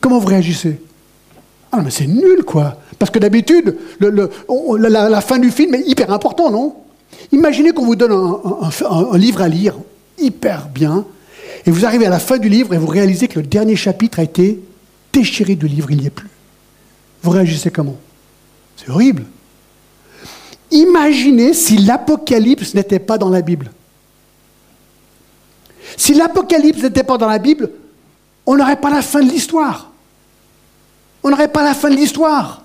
[0.00, 0.80] Comment vous réagissez?
[1.70, 2.78] Ah non, mais c'est nul, quoi.
[2.98, 6.85] Parce que d'habitude, la, fin du film est hyper important, non?
[7.32, 9.74] Imaginez qu'on vous donne un, livre à lire,
[10.18, 11.04] hyper bien,
[11.64, 14.20] et vous arrivez à la fin du livre et vous réalisez que le dernier chapitre
[14.20, 14.60] a été
[15.12, 16.28] déchiré du livre, il n'y est plus.
[17.22, 17.96] Vous réagissez comment?
[18.76, 19.24] C'est horrible.
[20.70, 23.70] Imaginez si l'Apocalypse n'était pas dans la Bible.
[25.96, 27.70] Si l'Apocalypse n'était pas dans la Bible,
[28.44, 29.90] on n'aurait pas la fin de l'histoire.
[31.22, 32.62] On n'aurait pas la fin de l'histoire.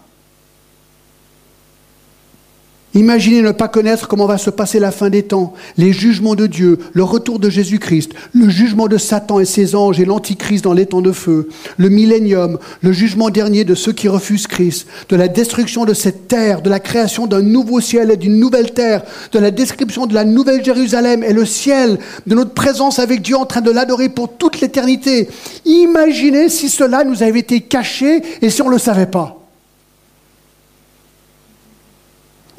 [2.93, 6.45] Imaginez ne pas connaître comment va se passer la fin des temps, les jugements de
[6.45, 10.73] Dieu, le retour de Jésus-Christ, le jugement de Satan et ses anges et l'antichrist dans
[10.73, 15.15] les temps de feu, le millénium, le jugement dernier de ceux qui refusent Christ, de
[15.15, 19.03] la destruction de cette terre, de la création d'un nouveau ciel et d'une nouvelle terre,
[19.31, 23.37] de la description de la nouvelle Jérusalem et le ciel, de notre présence avec Dieu
[23.37, 25.29] en train de l'adorer pour toute l'éternité.
[25.63, 29.40] Imaginez si cela nous avait été caché et si on ne le savait pas.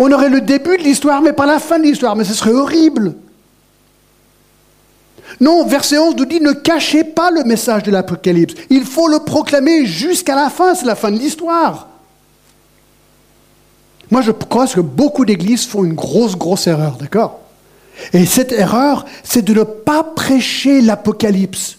[0.04, 2.16] On aurait le début de l'histoire, mais pas la fin de l'histoire.
[2.16, 3.14] Mais ce serait horrible.
[5.40, 8.54] Non, verset 11 nous dit ne cachez pas le message de l'Apocalypse.
[8.68, 11.86] Il faut le proclamer jusqu'à la fin, c'est la fin de l'histoire.
[14.10, 17.38] Moi, je crois que beaucoup d'églises font une grosse, grosse erreur, d'accord?
[18.12, 21.78] Et cette erreur, c'est de ne pas prêcher l'Apocalypse.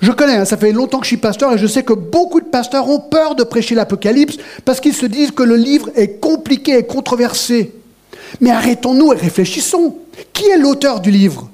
[0.00, 2.40] Je connais, hein, ça fait longtemps que je suis pasteur et je sais que beaucoup
[2.40, 6.20] de pasteurs ont peur de prêcher l'Apocalypse parce qu'ils se disent que le livre est
[6.20, 7.72] compliqué et controversé.
[8.40, 9.96] Mais arrêtons-nous et réfléchissons.
[10.32, 11.50] Qui est l'auteur du livre?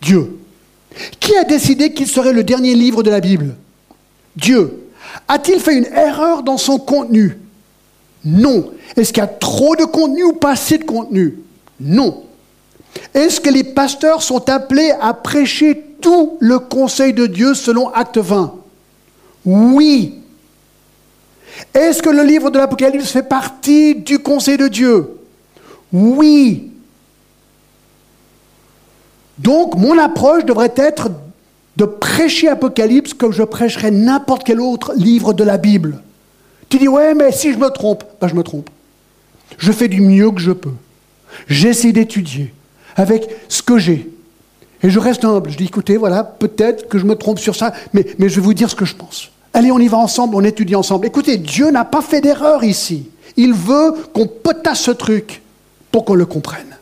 [0.00, 0.38] Dieu.
[1.20, 3.56] Qui a décidé qu'il serait le dernier livre de la Bible?
[4.36, 4.88] Dieu.
[5.26, 7.38] A-t-il fait une erreur dans son contenu?
[8.24, 8.70] Non.
[8.96, 11.38] Est-ce qu'il y a trop de contenu ou pas assez de contenu?
[11.80, 12.22] Non.
[13.14, 18.18] Est-ce que les pasteurs sont appelés à prêcher tout le conseil de Dieu selon Acte
[18.18, 18.54] 20
[19.44, 20.14] Oui.
[21.74, 25.08] Est-ce que le livre de l'Apocalypse fait partie du conseil de Dieu?
[25.92, 26.70] Oui.
[29.38, 31.10] Donc mon approche devrait être
[31.76, 36.02] de prêcher Apocalypse comme je prêcherais n'importe quel autre livre de la Bible.
[36.68, 38.68] Tu dis, ouais, mais si je me trompe, ben je me trompe.
[39.56, 40.74] Je fais du mieux que je peux.
[41.46, 42.52] J'essaie d'étudier
[42.96, 44.10] avec ce que j'ai.
[44.82, 45.50] Et je reste humble.
[45.50, 48.54] Je dis, écoutez, voilà, peut-être que je me trompe sur ça, mais, je vais vous
[48.54, 49.30] dire ce que je pense.
[49.52, 51.06] Allez, on y va ensemble, on étudie ensemble.
[51.06, 53.08] Écoutez, Dieu n'a pas fait d'erreur ici.
[53.36, 55.42] Il veut qu'on potasse ce truc
[55.90, 56.76] pour qu'on le comprenne.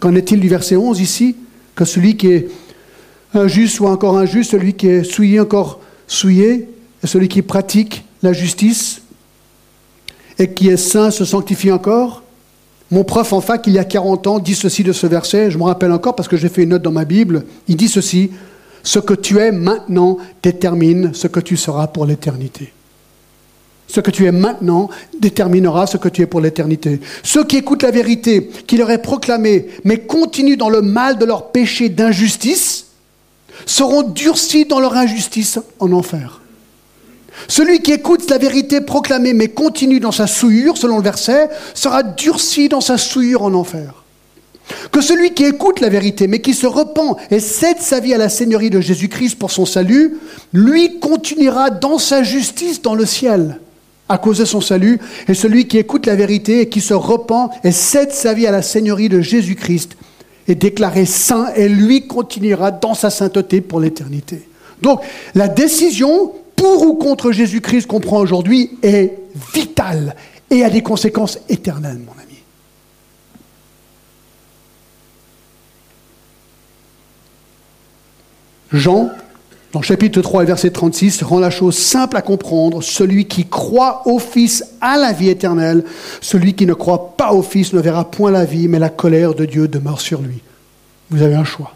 [0.00, 1.36] Qu'en est-il du verset 11 ici?
[1.74, 2.48] Que celui qui est
[3.34, 6.68] injuste soit encore injuste, celui qui est souillé encore souillé,
[7.02, 9.02] et celui qui pratique la justice
[10.38, 12.21] et qui est saint se sanctifie encore?
[12.92, 15.56] Mon prof en fac, il y a 40 ans, dit ceci de ce verset, je
[15.56, 18.30] me rappelle encore parce que j'ai fait une note dans ma Bible, il dit ceci,
[18.82, 22.70] ce que tu es maintenant détermine ce que tu seras pour l'éternité.
[23.88, 27.00] Ce que tu es maintenant déterminera ce que tu es pour l'éternité.
[27.22, 31.24] Ceux qui écoutent la vérité, qui leur est proclamée, mais continuent dans le mal de
[31.24, 32.88] leur péché d'injustice,
[33.64, 36.41] seront durcis dans leur injustice en enfer.
[37.48, 42.02] Celui qui écoute la vérité proclamée mais continue dans sa souillure, selon le verset, sera
[42.02, 44.02] durci dans sa souillure en enfer.
[44.90, 48.18] Que celui qui écoute la vérité mais qui se repent et cède sa vie à
[48.18, 50.18] la Seigneurie de Jésus-Christ pour son salut,
[50.52, 53.58] lui continuera dans sa justice dans le ciel
[54.08, 55.00] à cause de son salut.
[55.28, 58.50] Et celui qui écoute la vérité et qui se repent et cède sa vie à
[58.50, 59.96] la Seigneurie de Jésus-Christ
[60.48, 64.42] est déclaré saint et lui continuera dans sa sainteté pour l'éternité.
[64.80, 65.00] Donc
[65.34, 69.18] la décision pour ou contre Jésus-Christ qu'on prend aujourd'hui est
[69.54, 70.14] vital
[70.50, 72.32] et a des conséquences éternelles, mon ami.
[78.72, 79.10] Jean,
[79.72, 82.82] dans chapitre 3 verset 36, rend la chose simple à comprendre.
[82.82, 85.84] Celui qui croit au Fils a la vie éternelle.
[86.20, 89.34] Celui qui ne croit pas au Fils ne verra point la vie, mais la colère
[89.34, 90.40] de Dieu demeure sur lui.
[91.10, 91.72] Vous avez un choix.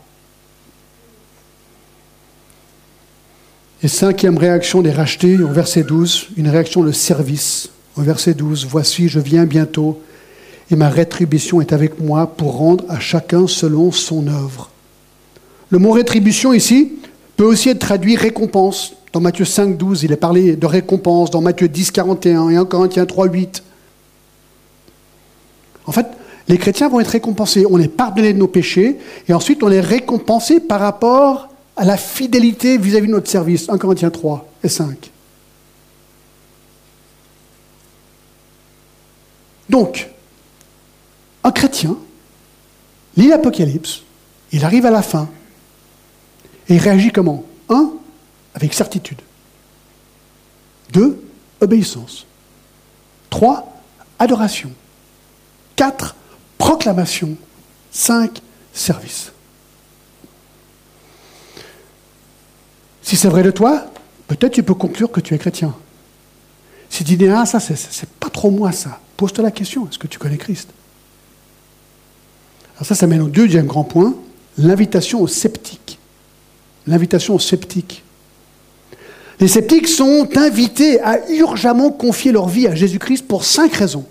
[3.82, 7.68] Et cinquième réaction des rachetés, au verset 12, une réaction de service.
[7.96, 10.00] Au verset 12, Voici, je viens bientôt,
[10.70, 14.70] et ma rétribution est avec moi pour rendre à chacun selon son œuvre.
[15.68, 16.92] Le mot rétribution ici
[17.36, 18.94] peut aussi être traduit récompense.
[19.12, 21.30] Dans Matthieu 5, 12, il est parlé de récompense.
[21.30, 23.62] Dans Matthieu 10, 41 et 1 Corinthiens 3, 8.
[25.86, 26.06] En fait,
[26.48, 27.66] les chrétiens vont être récompensés.
[27.68, 28.96] On est pardonné de nos péchés
[29.28, 33.68] et ensuite on est récompensé par rapport à la fidélité vis-à-vis de notre service.
[33.68, 35.10] 1 Corinthiens 3 et 5.
[39.68, 40.08] Donc,
[41.44, 41.96] Un chrétien
[43.16, 44.02] lit l'Apocalypse,
[44.50, 45.28] il arrive à la fin,
[46.68, 47.44] et il réagit comment?
[47.68, 47.92] Un,
[48.54, 49.20] avec certitude.
[50.92, 51.22] Deux,
[51.60, 52.26] obéissance.
[53.30, 53.80] Trois,
[54.18, 54.72] adoration.
[55.76, 56.16] Quatre,
[56.58, 57.36] proclamation.
[57.92, 59.30] Cinq, service.
[63.06, 63.86] Si c'est vrai de toi,
[64.26, 65.72] peut-être tu peux conclure que tu es chrétien.
[66.90, 70.08] Si tu dis, ah, ça, c'est pas trop moi, ça, pose-toi la question, est-ce que
[70.08, 70.70] tu connais Christ?
[72.74, 74.12] Alors ça, ça mène au deuxième grand point,
[74.58, 76.00] l'invitation aux sceptiques.
[76.88, 78.02] L'invitation aux sceptiques.
[79.38, 84.06] Les sceptiques sont invités à urgemment confier leur vie à Jésus-Christ pour cinq raisons.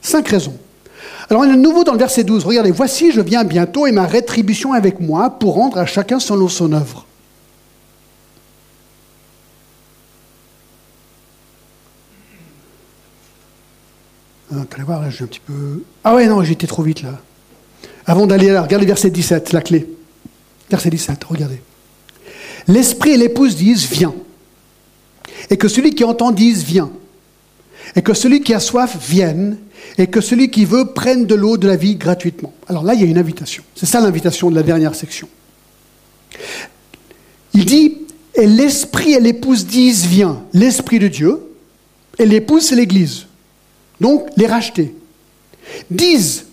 [0.00, 0.56] Cinq raisons.
[1.28, 2.44] Alors, y a de nouveau dans le verset 12.
[2.44, 6.46] Regardez, voici, je viens bientôt et ma rétribution avec moi pour rendre à chacun selon
[6.46, 7.04] son œuvre.
[14.54, 15.82] Ah, allez voir, j'ai un petit peu.
[16.04, 17.20] Ah ouais, non, j'étais trop vite là.
[18.06, 19.88] Avant d'aller là, regardez verset 17, la clé.
[20.70, 21.60] Verset 17, regardez.
[22.68, 24.14] L'esprit et l'épouse disent Viens.
[25.50, 26.90] Et que celui qui entend dise Viens.
[27.96, 29.58] Et que celui qui a soif vienne.
[29.98, 32.52] Et que celui qui veut prenne de l'eau de la vie gratuitement.
[32.68, 33.62] Alors là, il y a une invitation.
[33.74, 35.28] C'est ça l'invitation de la dernière section.
[37.54, 37.98] Il dit
[38.34, 40.42] Et l'esprit et l'épouse disent Viens.
[40.52, 41.42] L'esprit de Dieu.
[42.18, 43.26] Et l'épouse, c'est l'Église.
[44.02, 44.92] Donc, les racheter.
[45.88, 46.46] Disent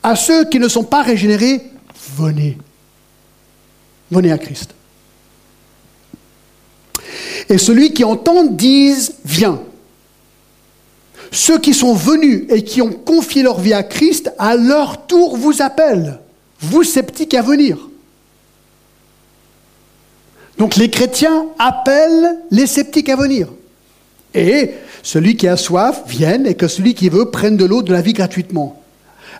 [0.00, 1.60] à ceux qui ne sont pas régénérés
[2.16, 2.56] Venez.
[4.12, 4.70] Venez à Christ.
[7.48, 9.60] Et celui qui entend dise, viens.
[11.32, 15.36] Ceux qui sont venus et qui ont confié leur vie à Christ, à leur tour
[15.36, 16.20] vous appellent,
[16.60, 17.88] vous sceptiques à venir.
[20.58, 23.48] Donc les chrétiens appellent les sceptiques à venir.
[24.32, 24.70] Et
[25.02, 28.00] celui qui a soif vienne et que celui qui veut prenne de l'eau de la
[28.00, 28.80] vie gratuitement.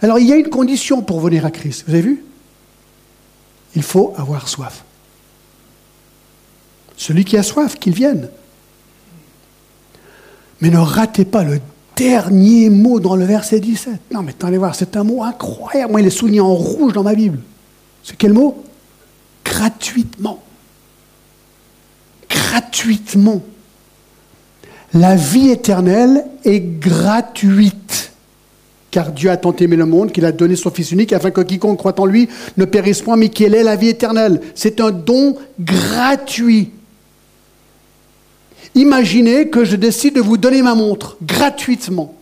[0.01, 2.25] Alors il y a une condition pour venir à Christ, vous avez vu?
[3.75, 4.85] Il faut avoir soif.
[6.97, 8.29] Celui qui a soif, qu'il vienne.
[10.61, 11.61] Mais ne ratez pas le
[11.97, 14.13] dernier mot dans le verset 17.
[14.13, 15.91] Non, mais allez voir, c'est un mot incroyable.
[15.91, 17.39] Moi, il est souligné en rouge dans ma Bible.
[18.05, 18.63] C'est quel mot?
[19.45, 20.43] Gratuitement.
[22.29, 23.43] Gratuitement.
[24.95, 28.13] La vie éternelle est gratuite.
[28.91, 31.41] Car Dieu a tant aimé le monde qu'il a donné son Fils unique afin que
[31.41, 32.29] quiconque croit en lui
[32.59, 34.41] ne périsse point, mais qu'il ait la vie éternelle.
[34.55, 36.71] C'est un don gratuit.
[38.75, 42.15] Imaginez que je décide de vous donner ma montre gratuitement.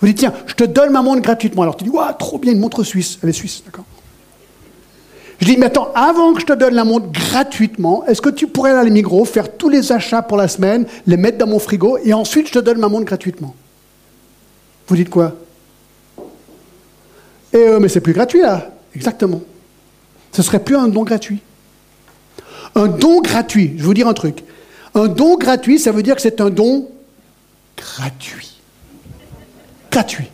[0.00, 1.62] Vous dites, tiens, je te donne ma montre gratuitement.
[1.62, 3.18] Alors tu dis, waouh, trop bien, une montre suisse.
[3.22, 3.84] Elle est suisse, d'accord
[5.40, 8.46] Je dis, mais attends, avant que je te donne la montre gratuitement, est-ce que tu
[8.46, 11.58] pourrais aller à l'émigro, faire tous les achats pour la semaine, les mettre dans mon
[11.58, 13.54] frigo, et ensuite je te donne ma montre gratuitement?
[14.86, 15.34] Vous dites quoi?
[17.52, 18.70] Et euh, mais c'est plus gratuit là.
[18.94, 19.40] Exactement.
[20.32, 21.40] Ce serait plus un don gratuit.
[22.74, 24.44] Un don gratuit, je vais vous dire un truc.
[24.94, 26.88] Un don gratuit, ça veut dire que c'est un don
[27.76, 28.52] gratuit.
[29.90, 30.30] Gratuit.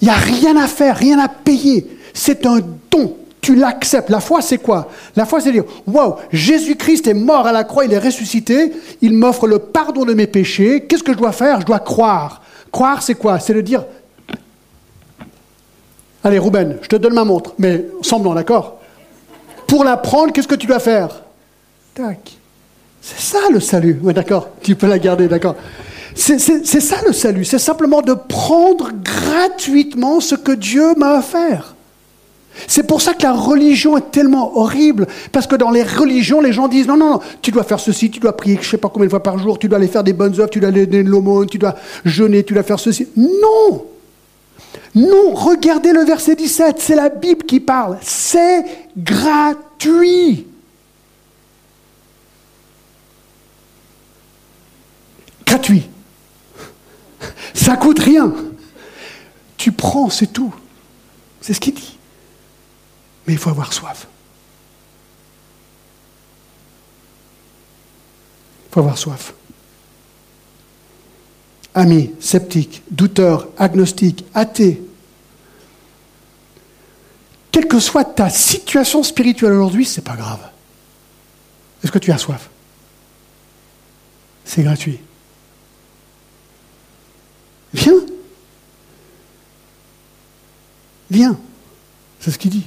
[0.00, 1.86] Il n'y a rien à faire, rien à payer.
[2.14, 3.16] C'est un don.
[3.40, 4.10] Tu l'acceptes.
[4.10, 4.90] La foi, c'est quoi?
[5.16, 9.14] La foi, c'est dire Waouh, Jésus-Christ est mort à la croix, il est ressuscité, il
[9.14, 10.84] m'offre le pardon de mes péchés.
[10.86, 11.60] Qu'est-ce que je dois faire?
[11.60, 12.42] Je dois croire.
[12.70, 13.40] Croire, c'est quoi?
[13.40, 13.84] C'est de dire
[16.22, 18.78] Allez, Rouben, je te donne ma montre, mais semblons, d'accord?
[19.66, 21.22] Pour la prendre, qu'est-ce que tu dois faire?
[21.94, 22.36] Tac.
[23.00, 23.98] C'est ça le salut.
[24.02, 25.56] Oui, d'accord, tu peux la garder, d'accord.
[26.14, 31.74] C'est ça le salut, c'est simplement de prendre gratuitement ce que Dieu m'a offert.
[32.66, 36.52] C'est pour ça que la religion est tellement horrible, parce que dans les religions, les
[36.52, 38.76] gens disent non, non, non, tu dois faire ceci, tu dois prier je ne sais
[38.76, 40.68] pas combien de fois par jour, tu dois aller faire des bonnes œuvres, tu dois
[40.68, 43.08] aller donner de l'aumône, tu dois jeûner, tu dois faire ceci.
[43.16, 43.86] Non
[44.94, 47.98] Non, regardez le verset 17, c'est la Bible qui parle.
[48.02, 48.64] C'est
[48.96, 50.46] gratuit.
[55.50, 55.88] gratuit.
[57.54, 58.32] Ça coûte rien.
[59.56, 60.54] Tu prends, c'est tout.
[61.40, 61.98] C'est ce qu'il dit.
[63.30, 64.08] Mais il faut avoir soif.
[68.66, 69.34] Il faut avoir soif.
[71.72, 74.82] Ami, sceptique, douteur, agnostique, athée,
[77.52, 80.50] quelle que soit ta situation spirituelle aujourd'hui, ce n'est pas grave.
[81.84, 82.50] Est-ce que tu as soif?
[84.44, 84.98] C'est gratuit.
[87.74, 88.00] Viens.
[91.08, 91.38] Viens.
[92.18, 92.66] C'est ce qu'il dit.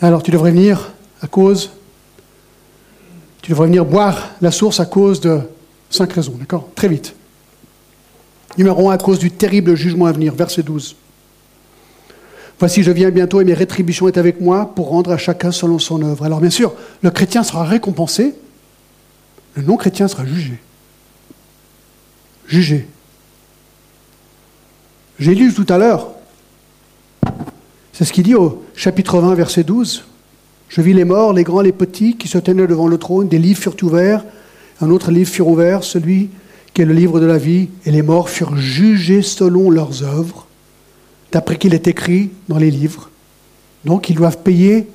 [0.00, 0.92] Alors tu devrais venir
[1.22, 1.70] à cause,
[3.40, 5.40] tu devrais venir boire la source à cause de
[5.88, 6.68] cinq raisons, d'accord?
[6.74, 7.14] Très vite.
[8.58, 10.96] Numéro 1, à cause du terrible jugement à venir, verset 12.
[12.58, 15.78] Voici, je viens bientôt et mes rétributions est avec moi pour rendre à chacun selon
[15.78, 16.24] son œuvre.
[16.24, 18.34] Alors bien sûr, le chrétien sera récompensé,
[19.54, 20.58] le non-chrétien sera jugé.
[22.46, 22.88] Jugé.
[25.18, 26.15] J'ai lu tout à l'heure,
[27.96, 30.04] c'est ce qu'il dit au chapitre 20, verset 12.
[30.68, 33.38] Je vis les morts, les grands, les petits, qui se tenaient devant le trône, des
[33.38, 34.22] livres furent ouverts,
[34.82, 36.28] un autre livre fut ouvert, celui
[36.74, 40.46] qui est le livre de la vie, et les morts furent jugés selon leurs œuvres,
[41.32, 43.08] d'après qu'il est écrit dans les livres.
[43.86, 44.88] Donc ils doivent payer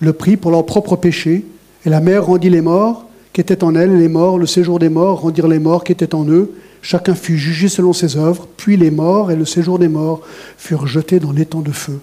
[0.00, 1.46] le prix pour leurs propres péchés,
[1.86, 4.90] et la mère rendit les morts qui étaient en elle, les morts, le séjour des
[4.90, 8.76] morts rendirent les morts qui étaient en eux, chacun fut jugé selon ses œuvres, puis
[8.76, 10.20] les morts et le séjour des morts
[10.58, 11.98] furent jetés dans l'étang de feu.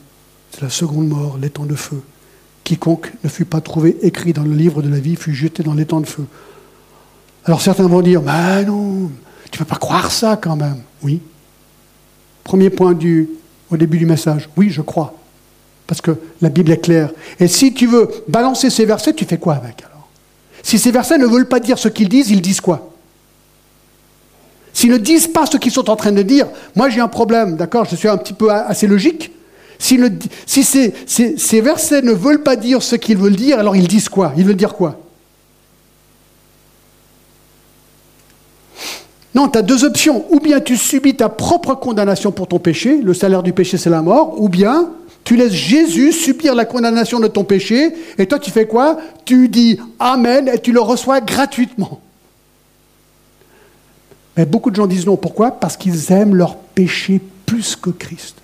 [0.51, 2.01] C'est la seconde mort, l'étang de feu.
[2.63, 5.73] Quiconque ne fut pas trouvé écrit dans le livre de la vie fut jeté dans
[5.73, 6.25] l'étang de feu.
[7.45, 9.09] Alors certains vont dire, mais non,
[9.49, 10.81] tu ne peux pas croire ça quand même.
[11.01, 11.21] Oui.
[12.43, 13.29] Premier point du,
[13.71, 14.49] au début du message.
[14.57, 15.15] Oui, je crois.
[15.87, 17.11] Parce que la Bible est claire.
[17.39, 20.07] Et si tu veux balancer ces versets, tu fais quoi avec alors?
[20.61, 22.91] Si ces versets ne veulent pas dire ce qu'ils disent, ils disent quoi?
[24.73, 27.55] S'ils ne disent pas ce qu'ils sont en train de dire, moi j'ai un problème,
[27.55, 27.85] d'accord?
[27.85, 29.31] Je suis un petit peu assez logique.
[29.81, 29.97] Si,
[30.45, 34.33] ces, ces versets ne veulent pas dire ce qu'ils veulent dire, alors ils disent quoi?
[34.35, 34.99] Ils veulent dire quoi?
[39.33, 40.25] Non, tu as deux options.
[40.31, 43.89] Ou bien tu subis ta propre condamnation pour ton péché, le salaire du péché c'est
[43.89, 44.91] la mort, ou bien
[45.23, 48.97] tu laisses Jésus subir la condamnation de ton péché, et toi tu fais quoi?
[49.23, 52.01] Tu dis Amen et tu le reçois gratuitement.
[54.35, 55.15] Mais beaucoup de gens disent non.
[55.15, 55.51] Pourquoi?
[55.51, 58.38] Parce qu'ils aiment leur péché plus que Christ.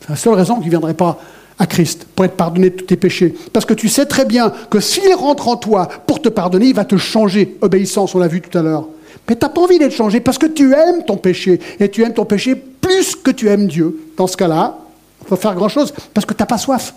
[0.00, 1.18] C'est la seule raison qu'ils ne viendraient pas
[1.58, 3.34] à Christ pour être pardonné de tous tes péchés.
[3.52, 6.74] Parce que tu sais très bien que s'il rentre en toi pour te pardonner, il
[6.74, 7.56] va te changer.
[7.60, 8.86] Obéissance, on l'a vu tout à l'heure.
[9.28, 11.60] Mais tu n'as pas envie d'être changé parce que tu aimes ton péché.
[11.80, 14.12] Et tu aimes ton péché plus que tu aimes Dieu.
[14.16, 14.78] Dans ce cas-là,
[15.22, 16.94] il faut faire grand-chose parce que tu n'as pas soif.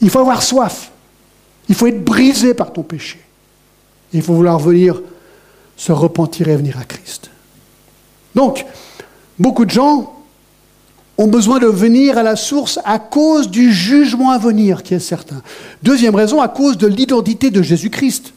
[0.00, 0.90] Il faut avoir soif.
[1.68, 3.18] Il faut être brisé par ton péché.
[4.12, 5.00] Il faut vouloir venir
[5.76, 7.30] se repentir et venir à Christ.
[8.34, 8.64] Donc,
[9.38, 10.17] beaucoup de gens
[11.18, 15.00] ont besoin de venir à la source à cause du jugement à venir, qui est
[15.00, 15.42] certain.
[15.82, 18.32] Deuxième raison, à cause de l'identité de Jésus-Christ.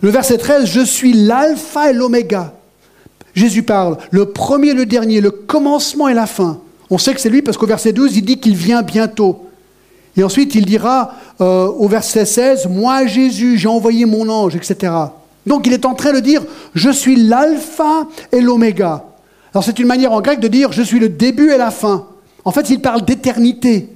[0.00, 2.54] Le verset 13, je suis l'alpha et l'oméga.
[3.34, 6.58] Jésus parle, le premier et le dernier, le commencement et la fin.
[6.88, 9.46] On sait que c'est lui parce qu'au verset 12, il dit qu'il vient bientôt.
[10.16, 14.92] Et ensuite, il dira euh, au verset 16, moi Jésus, j'ai envoyé mon ange, etc.
[15.44, 16.42] Donc il est en train de dire,
[16.74, 19.04] je suis l'alpha et l'oméga.
[19.56, 22.06] Alors c'est une manière en grec de dire, je suis le début et la fin.
[22.44, 23.88] En fait, il parle d'éternité.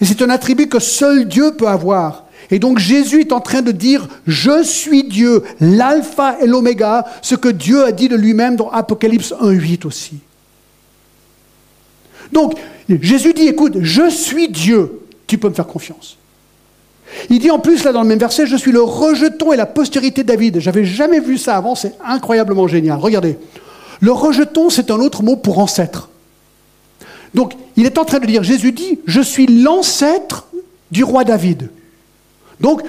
[0.00, 2.24] Et c'est un attribut que seul Dieu peut avoir.
[2.50, 7.36] Et donc Jésus est en train de dire, je suis Dieu, l'alpha et l'oméga, ce
[7.36, 10.18] que Dieu a dit de lui-même dans Apocalypse 1.8 aussi.
[12.32, 12.54] Donc
[12.88, 16.16] Jésus dit, écoute, je suis Dieu, tu peux me faire confiance.
[17.30, 19.66] Il dit en plus, là dans le même verset, je suis le rejeton et la
[19.66, 20.58] postérité de David.
[20.58, 22.98] J'avais jamais vu ça avant, c'est incroyablement génial.
[22.98, 23.38] Regardez,
[24.00, 26.08] le rejeton, c'est un autre mot pour ancêtre.
[27.34, 30.46] Donc, il est en train de dire, Jésus dit, je suis l'ancêtre
[30.90, 31.70] du roi David.
[32.60, 32.82] Donc,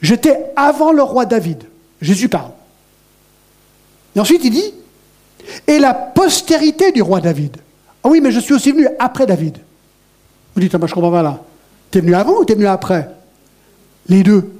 [0.00, 1.64] j'étais avant le roi David.
[2.00, 2.52] Jésus parle.
[4.14, 4.74] Et ensuite, il dit,
[5.66, 7.56] et la postérité du roi David.
[8.02, 9.58] Ah oui, mais je suis aussi venu après David.
[10.54, 11.42] Vous dites, ah ben, je comprends pas là.
[11.94, 13.08] es venu avant ou es venu après?
[14.08, 14.50] Les deux.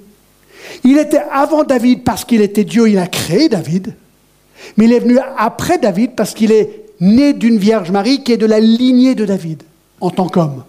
[0.85, 3.95] Il était avant David parce qu'il était Dieu, il a créé David.
[4.77, 8.37] Mais il est venu après David parce qu'il est né d'une Vierge Marie qui est
[8.37, 9.63] de la lignée de David
[10.01, 10.65] en tant qu'homme.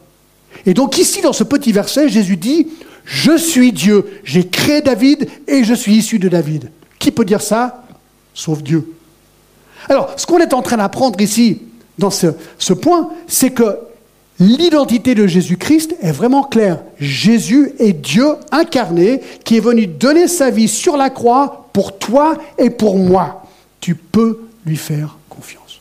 [0.65, 2.67] Et donc ici, dans ce petit verset, Jésus dit,
[3.05, 6.71] je suis Dieu, j'ai créé David et je suis issu de David.
[6.99, 7.83] Qui peut dire ça?
[8.33, 8.93] Sauf Dieu.
[9.89, 11.61] Alors, ce qu'on est en train d'apprendre ici,
[11.97, 13.77] dans ce, point, c'est que
[14.39, 16.79] l'identité de Jésus-Christ est vraiment claire.
[16.99, 22.37] Jésus est Dieu incarné qui est venu donner sa vie sur la croix pour toi
[22.57, 23.40] et pour moi.
[23.81, 25.79] Tu peux lui faire confiance.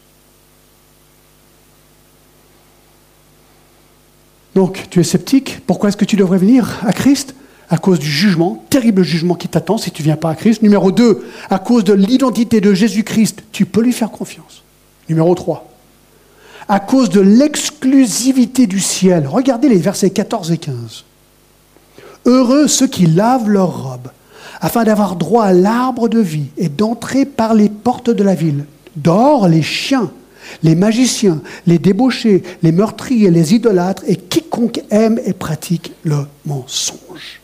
[4.55, 5.61] Donc, tu es sceptique.
[5.67, 7.35] Pourquoi est-ce que tu devrais venir à Christ?
[7.69, 10.61] À cause du jugement, terrible jugement qui t'attend si tu ne viens pas à Christ.
[10.63, 14.65] Numéro 2, à cause de l'identité de Jésus-Christ, tu peux lui faire confiance.
[15.09, 15.71] Numéro 3,
[16.69, 19.29] à cause de l'exclusivité du ciel.
[19.29, 21.05] Regardez les versets 14 et 15.
[22.27, 24.11] Heureux ceux qui lavent leurs robes,
[24.61, 28.67] afin d'avoir droit à l'arbre de vie et d'entrer par les portes de la ville.
[28.97, 30.11] Dehors, les chiens
[30.63, 37.41] les magiciens, les débauchés, les meurtriers, les idolâtres et quiconque aime et pratique le mensonge.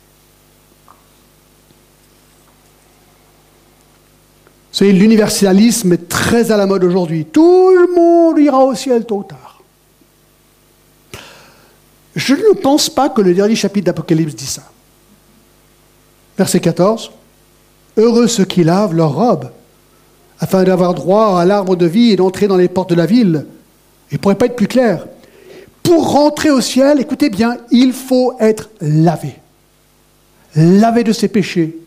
[4.73, 7.25] Savez, l'universalisme est très à la mode aujourd'hui.
[7.25, 9.63] Tout le monde ira au ciel tôt ou tard.
[12.15, 14.71] Je ne pense pas que le dernier chapitre d'Apocalypse dit ça.
[16.39, 17.11] Verset 14.
[17.97, 19.51] Heureux ceux qui lavent leurs robes,
[20.39, 23.47] afin d'avoir droit à l'arbre de vie et d'entrer dans les portes de la ville.
[24.11, 25.07] Il ne pourrait pas être plus clair.
[25.83, 29.37] Pour rentrer au ciel, écoutez bien, il faut être lavé.
[30.55, 31.79] Lavé de ses péchés.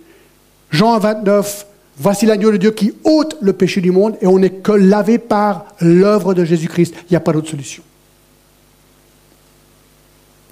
[0.71, 1.65] Jean 29,
[1.97, 5.17] voici l'agneau de Dieu qui ôte le péché du monde et on n'est que lavé
[5.17, 6.93] par l'œuvre de Jésus-Christ.
[7.01, 7.83] Il n'y a pas d'autre solution.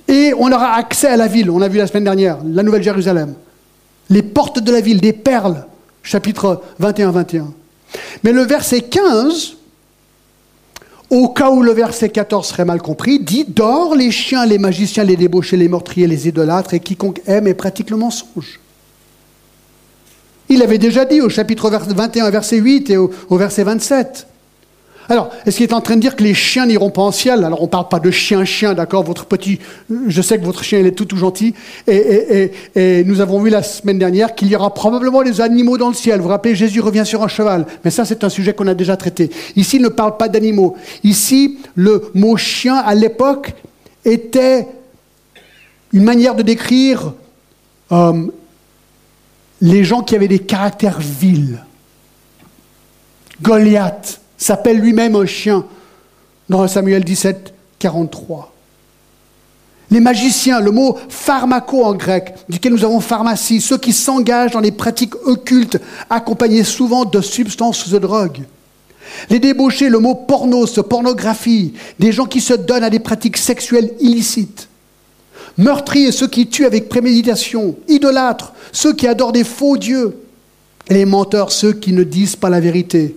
[0.08, 2.84] Et on aura accès à la ville, on a vu la semaine dernière, la Nouvelle
[2.84, 3.36] Jérusalem.
[4.10, 5.66] Les portes de la ville, des perles,
[6.04, 7.46] chapitre 21-21.
[8.24, 9.58] Mais le verset 15,
[11.10, 15.04] au cas où le verset 14 serait mal compris, dit Dors les chiens, les magiciens,
[15.04, 18.60] les débauchés, les meurtriers, les idolâtres, et quiconque aime et pratique le mensonge.
[20.50, 24.27] Il avait déjà dit au chapitre 21, verset 8 et au, au verset 27.
[25.10, 27.44] Alors, est-ce qu'il est en train de dire que les chiens n'iront pas en ciel?
[27.44, 29.04] Alors, on ne parle pas de chien-chien, d'accord?
[29.04, 29.60] Votre petit,
[30.08, 31.54] je sais que votre chien, est tout, tout gentil.
[31.88, 32.52] Et,
[33.06, 36.18] nous avons vu la semaine dernière qu'il y aura probablement des animaux dans le ciel.
[36.18, 37.66] Vous vous rappelez, Jésus revient sur un cheval.
[37.86, 39.30] Mais ça, c'est un sujet qu'on a déjà traité.
[39.56, 40.76] Ici, il ne parle pas d'animaux.
[41.04, 43.54] Ici, le mot chien, à l'époque,
[44.04, 44.68] était
[45.94, 47.14] une manière de décrire
[47.92, 48.26] euh,
[49.62, 51.64] les gens qui avaient des caractères vils.
[53.42, 55.66] Goliath s'appelle lui-même un chien
[56.50, 58.54] dans Samuel 17, 43.
[59.90, 64.60] Les magiciens, le mot pharmaco en grec, duquel nous avons pharmacie, ceux qui s'engagent dans
[64.60, 65.80] les pratiques occultes,
[66.10, 68.44] accompagnés souvent de substances de drogue.
[69.30, 73.94] Les débauchés, le mot pornos, pornographie, des gens qui se donnent à des pratiques sexuelles
[74.02, 74.68] illicites.
[75.58, 77.76] Meurtriers, ceux qui tuent avec préméditation.
[77.88, 80.18] Idolâtres, ceux qui adorent des faux dieux.
[80.90, 83.16] Les menteurs, ceux qui ne disent pas la vérité.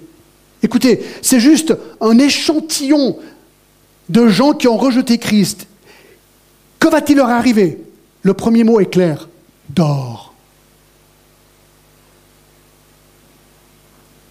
[0.63, 3.19] Écoutez, c'est juste un échantillon
[4.09, 5.67] de gens qui ont rejeté Christ.
[6.79, 7.79] Que va-t-il leur arriver
[8.23, 9.29] Le premier mot est clair,
[9.69, 10.35] dors.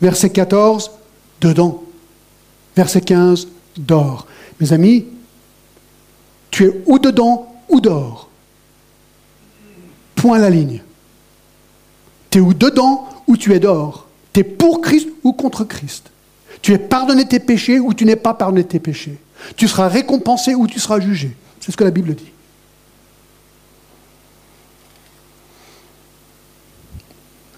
[0.01, 0.91] Verset 14,
[1.41, 1.83] dedans.
[2.75, 4.27] Verset 15, dors.
[4.59, 5.05] Mes amis,
[6.51, 8.29] tu es ou dedans ou dehors.
[10.15, 10.81] Point la ligne.
[12.29, 14.07] Tu es ou dedans ou tu es dehors.
[14.33, 16.11] Tu es pour Christ ou contre Christ.
[16.61, 19.17] Tu es pardonné tes péchés ou tu n'es pas pardonné tes péchés.
[19.55, 21.31] Tu seras récompensé ou tu seras jugé.
[21.59, 22.31] C'est ce que la Bible dit.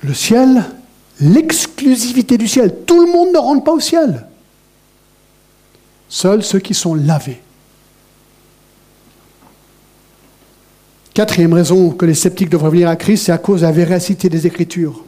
[0.04, 0.66] Le ciel,
[1.20, 2.76] l'exclusivité du ciel.
[2.86, 4.28] Tout le monde ne rentre pas au ciel.
[6.10, 7.42] Seuls ceux qui sont lavés.
[11.14, 14.30] Quatrième raison que les sceptiques devraient venir à Christ, c'est à cause de la véracité
[14.30, 15.06] des Écritures.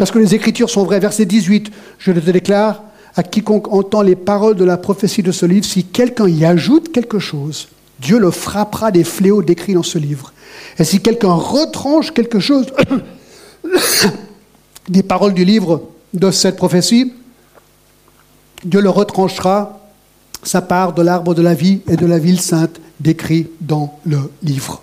[0.00, 0.98] Parce que les Écritures sont vraies.
[0.98, 2.84] Verset 18, je le déclare
[3.16, 6.90] à quiconque entend les paroles de la prophétie de ce livre, si quelqu'un y ajoute
[6.90, 10.32] quelque chose, Dieu le frappera des fléaux décrits dans ce livre.
[10.78, 12.68] Et si quelqu'un retranche quelque chose
[14.88, 15.82] des paroles du livre
[16.14, 17.12] de cette prophétie,
[18.64, 19.86] Dieu le retranchera
[20.42, 24.30] sa part de l'arbre de la vie et de la ville sainte décrit dans le
[24.42, 24.80] livre.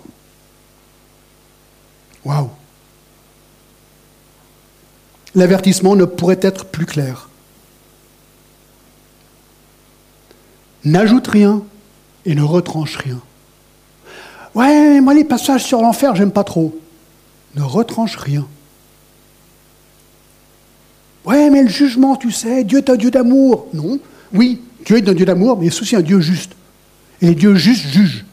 [2.24, 2.50] Waouh
[5.34, 7.28] l'avertissement ne pourrait être plus clair.
[10.84, 11.62] N'ajoute rien
[12.24, 13.20] et ne retranche rien.
[14.54, 16.78] Ouais, moi les passages sur l'enfer, j'aime pas trop.
[17.54, 18.46] Ne retranche rien.
[21.24, 23.66] Ouais, mais le jugement, tu sais, Dieu est un Dieu d'amour.
[23.74, 23.98] Non,
[24.32, 26.52] oui, Dieu est un Dieu d'amour, mais il est aussi un Dieu juste.
[27.20, 28.24] Et les dieux justes jugent.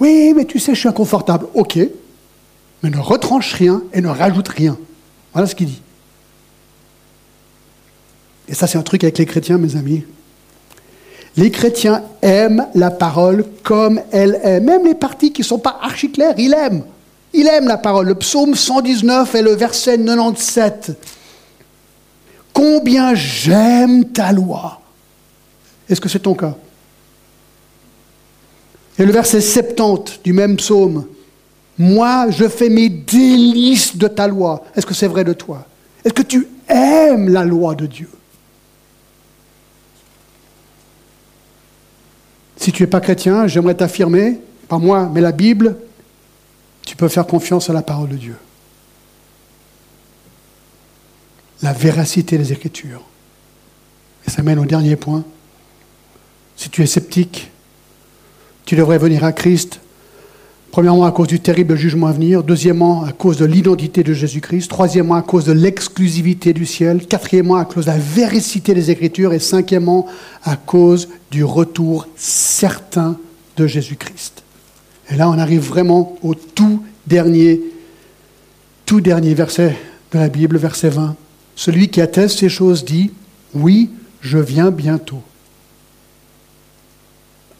[0.00, 1.46] Oui, mais tu sais, je suis inconfortable.
[1.54, 1.78] Ok,
[2.82, 4.78] mais ne retranche rien et ne rajoute rien.
[5.34, 5.82] Voilà ce qu'il dit.
[8.48, 10.04] Et ça, c'est un truc avec les chrétiens, mes amis.
[11.36, 14.60] Les chrétiens aiment la parole comme elle est.
[14.60, 16.84] Même les parties qui ne sont pas archi claires, ils aiment.
[17.32, 18.06] Ils aiment la parole.
[18.06, 20.92] Le psaume 119 et le verset 97.
[22.52, 24.80] Combien j'aime ta loi.
[25.88, 26.54] Est-ce que c'est ton cas?
[28.96, 31.06] Et le verset 70 du même psaume.
[31.78, 34.64] Moi, je fais mes délices de ta loi.
[34.74, 35.66] Est-ce que c'est vrai de toi?
[36.04, 38.08] Est-ce que tu aimes la loi de Dieu?
[42.56, 45.76] Si tu n'es pas chrétien, j'aimerais t'affirmer, pas moi, mais la Bible,
[46.82, 48.36] tu peux faire confiance à la parole de Dieu.
[51.62, 53.02] La véracité des Écritures.
[54.26, 55.24] Et ça mène au dernier point.
[56.56, 57.50] Si tu es sceptique,
[58.64, 59.80] tu devrais venir à Christ
[60.74, 62.42] Premièrement, à cause du terrible jugement à venir.
[62.42, 64.66] Deuxièmement, à cause de l'identité de Jésus-Christ.
[64.66, 67.06] Troisièmement, à cause de l'exclusivité du ciel.
[67.06, 69.32] Quatrièmement, à cause de la véracité des Écritures.
[69.32, 70.06] Et cinquièmement,
[70.42, 73.16] à cause du retour certain
[73.56, 74.42] de Jésus-Christ.
[75.12, 77.60] Et là, on arrive vraiment au tout dernier,
[78.84, 79.76] tout dernier verset
[80.10, 81.14] de la Bible, verset 20.
[81.54, 83.12] Celui qui atteste ces choses dit,
[83.54, 85.22] oui, je viens bientôt.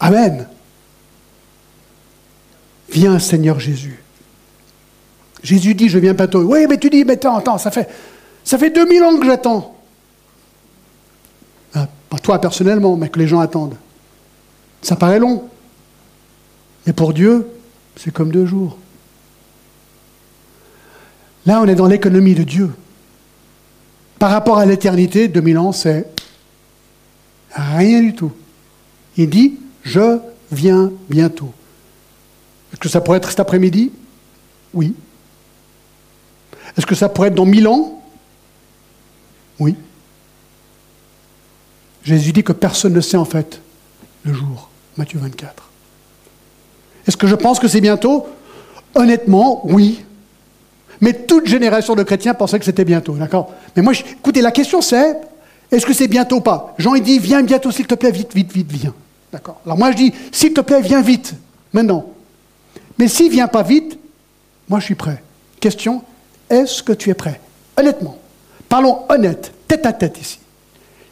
[0.01, 0.49] Amen.
[2.95, 4.01] Viens, Seigneur Jésus.
[5.43, 6.43] Jésus dit, je viens bientôt.
[6.43, 7.89] Oui, mais tu dis, mais attends, attends, ça fait,
[8.45, 9.77] ça fait 2000 ans que j'attends.
[11.75, 13.77] Ah, pas toi personnellement, mais que les gens attendent.
[14.81, 15.43] Ça paraît long.
[16.87, 17.49] Mais pour Dieu,
[17.97, 18.79] c'est comme deux jours.
[21.47, 22.71] Là, on est dans l'économie de Dieu.
[24.21, 26.07] Par rapport à l'éternité, 2000 ans, c'est
[27.51, 28.33] rien du tout.
[29.17, 30.21] Il dit, je
[30.53, 31.53] viens bientôt.
[32.75, 33.93] Est-ce que ça pourrait être cet après-midi?
[34.73, 34.95] Oui.
[36.77, 38.03] Est-ce que ça pourrait être dans mille ans?
[39.61, 39.77] Oui.
[42.03, 43.61] Jésus dit que personne ne sait en fait
[44.25, 44.71] le jour.
[44.97, 45.71] Matthieu 24.
[47.07, 48.27] Est-ce que je pense que c'est bientôt?
[48.97, 50.05] Honnêtement, oui.
[51.01, 53.53] Mais toute génération de chrétiens pensait que c'était bientôt, d'accord?
[53.77, 55.17] Mais moi, écoutez, la question c'est,
[55.71, 56.75] est-ce que c'est bientôt ou pas?
[56.79, 58.95] Jean, il dit, viens bientôt, s'il te plaît, vite, vite, vite, viens.
[59.33, 59.61] D'accord?
[59.65, 61.35] Alors moi, je dis, s'il te plaît, viens vite,
[61.73, 62.07] maintenant.
[62.99, 63.99] Mais s'il ne vient pas vite,
[64.69, 65.23] moi je suis prêt.
[65.61, 66.03] Question,
[66.49, 67.41] est-ce que tu es prêt?
[67.77, 68.19] Honnêtement,
[68.69, 70.39] parlons honnête, tête à tête ici.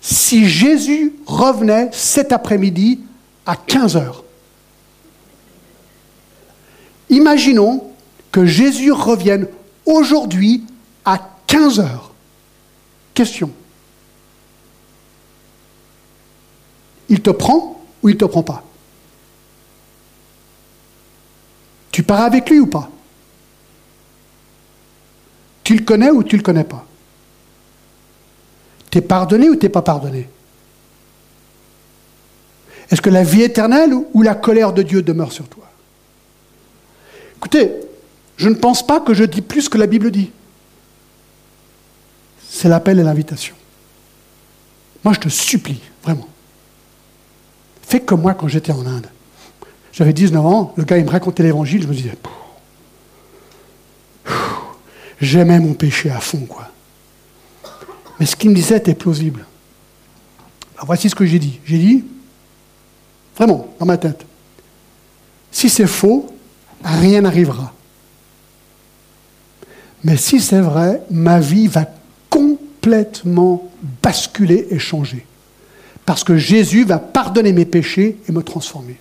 [0.01, 3.01] Si Jésus revenait cet après-midi
[3.47, 4.25] à 15 heures,
[7.09, 7.85] imaginons
[8.31, 9.47] que Jésus revienne
[9.85, 10.65] aujourd'hui
[11.05, 12.13] à 15 heures.
[13.15, 13.51] Question.
[17.09, 18.65] Il te prend ou il ne te prend pas?
[21.93, 22.91] Tu pars avec lui ou pas?
[25.63, 26.85] Tu le connais ou tu ne le connais pas?
[28.91, 30.29] Tu es pardonné ou tu n'es pas pardonné?
[32.91, 35.65] Est-ce que la vie éternelle ou la colère de Dieu demeure sur toi?
[37.37, 37.71] Écoutez,
[38.37, 40.31] je ne pense pas que je dis plus que la Bible dit.
[42.49, 43.55] C'est l'appel et l'invitation.
[45.05, 46.29] Moi, je te supplie, vraiment.
[47.83, 49.09] Fais comme moi quand j'étais en Inde.
[49.93, 52.17] J'avais 19 ans, le gars il me racontait l'évangile, je me disais,
[55.21, 56.69] j'aimais mon péché à fond, quoi.
[58.19, 59.45] Mais ce qu'il me disait était plausible.
[60.85, 61.61] Voici ce que j'ai dit.
[61.65, 62.05] J'ai dit,
[63.37, 64.25] vraiment, dans ma tête,
[65.51, 66.35] si c'est faux,
[66.83, 67.73] rien n'arrivera.
[70.05, 71.87] Mais si c'est vrai, ma vie va
[72.31, 73.71] complètement
[74.03, 75.27] basculer et changer.
[76.05, 78.99] Parce que Jésus va pardonner mes péchés et me transformer.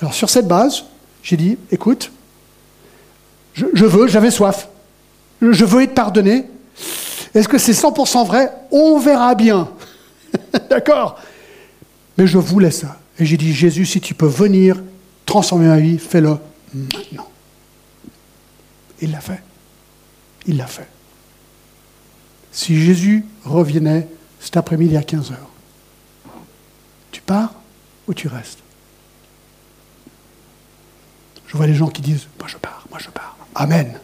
[0.00, 0.84] Alors sur cette base,
[1.22, 2.12] j'ai dit, écoute,
[3.54, 4.68] je, veux, j'avais soif,
[5.40, 6.44] je veux être pardonné.
[7.34, 8.52] Est-ce que c'est 100% vrai?
[8.70, 9.68] On verra bien.
[10.70, 11.20] D'accord
[12.16, 12.98] Mais je voulais ça.
[13.18, 14.80] Et j'ai dit, Jésus, si tu peux venir
[15.26, 16.36] transformer ma vie, fais-le
[16.72, 17.28] maintenant.
[19.00, 19.42] Il l'a fait.
[20.46, 20.88] Il l'a fait.
[22.52, 24.08] Si Jésus revenait
[24.40, 25.50] cet après-midi à 15 heures,
[27.10, 27.54] tu pars
[28.06, 28.60] ou tu restes?
[31.48, 33.36] Je vois les gens qui disent Moi je pars, moi je pars.
[33.54, 33.98] Amen.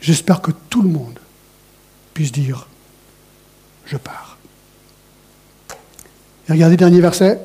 [0.00, 1.18] J'espère que tout le monde
[2.14, 2.66] puisse dire
[3.84, 4.38] Je pars.
[6.48, 7.40] Et regardez le dernier verset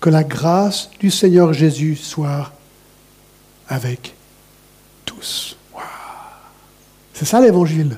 [0.00, 2.52] Que la grâce du Seigneur Jésus soit
[3.68, 4.14] avec
[5.04, 5.56] tous.
[7.14, 7.96] C'est ça l'évangile.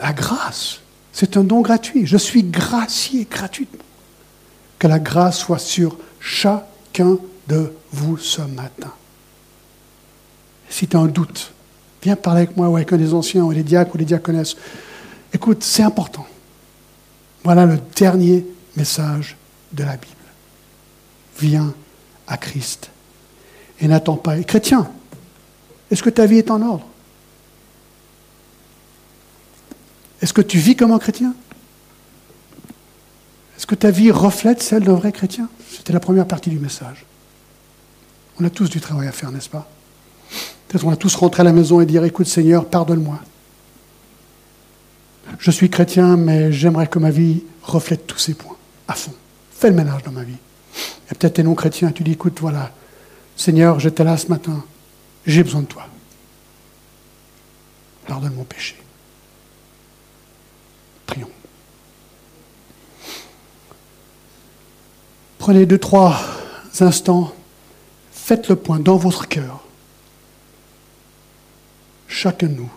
[0.00, 0.80] La grâce,
[1.12, 2.06] c'est un don gratuit.
[2.06, 3.84] Je suis gracié gratuitement.
[4.78, 7.18] Que la grâce soit sur chacun
[7.48, 8.92] de vous ce matin.
[10.68, 11.52] Si tu as un doute,
[12.02, 14.56] viens parler avec moi ou avec un des anciens ou les diacres ou les diaconesses.
[15.32, 16.26] Écoute, c'est important.
[17.42, 18.46] Voilà le dernier
[18.76, 19.36] message
[19.72, 20.14] de la Bible.
[21.38, 21.74] Viens
[22.26, 22.90] à Christ
[23.80, 24.36] et n'attends pas.
[24.36, 24.90] Et chrétien,
[25.90, 26.86] est-ce que ta vie est en ordre?
[30.20, 31.34] Est-ce que tu vis comme un chrétien?
[33.56, 35.48] Est-ce que ta vie reflète celle d'un vrai chrétien?
[35.70, 37.04] C'était la première partie du message.
[38.40, 39.68] On a tous du travail à faire, n'est-ce pas?
[40.68, 43.18] Peut-être on va tous rentrer à la maison et dire, écoute Seigneur, pardonne-moi.
[45.38, 49.14] Je suis chrétien, mais j'aimerais que ma vie reflète tous ces points, à fond.
[49.52, 50.36] Fais le ménage dans ma vie.
[51.10, 52.72] Et peut-être tu es non-chrétien, tu dis, écoute, voilà,
[53.36, 54.64] Seigneur, j'étais là ce matin,
[55.26, 55.86] j'ai besoin de toi.
[58.06, 58.76] Pardonne mon péché.
[61.06, 61.30] Prions.
[65.38, 66.20] Prenez deux, trois
[66.80, 67.32] instants
[68.28, 69.64] Faites le point dans votre cœur.
[72.08, 72.70] Chacun de nous.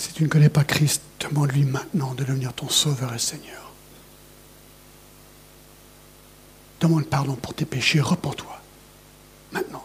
[0.00, 3.70] Si tu ne connais pas Christ, demande-lui maintenant de devenir ton sauveur et Seigneur.
[6.80, 8.62] Demande pardon pour tes péchés, repens-toi.
[9.52, 9.84] Maintenant.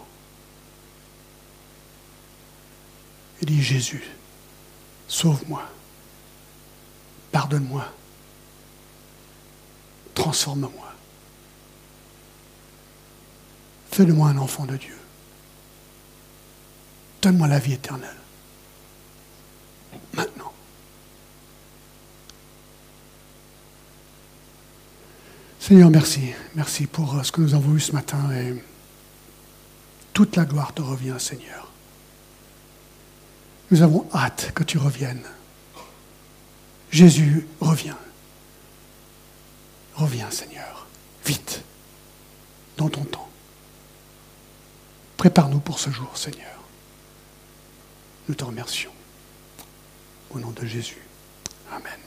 [3.41, 4.05] Et dis Jésus,
[5.09, 5.63] sauve-moi.
[7.33, 7.85] Pardonne-moi.
[10.13, 10.93] Transforme-moi.
[13.91, 14.97] Fais de moi un enfant de Dieu.
[17.21, 18.15] Donne-moi la vie éternelle.
[20.13, 20.51] Maintenant.
[25.67, 26.31] Seigneur, merci.
[26.53, 28.53] Merci pour euh, ce que nous avons vu ce matin et
[30.13, 31.71] toute la gloire te revient, Seigneur.
[33.71, 35.25] Nous avons hâte que tu reviennes.
[36.91, 37.97] Jésus, reviens.
[39.95, 40.85] Reviens, Seigneur,
[41.25, 41.63] vite,
[42.77, 43.29] dans ton temps.
[45.17, 46.61] Prépare-nous pour ce jour, Seigneur.
[48.29, 48.93] Nous te remercions.
[50.29, 51.01] Au nom de Jésus.
[51.71, 52.04] Amen.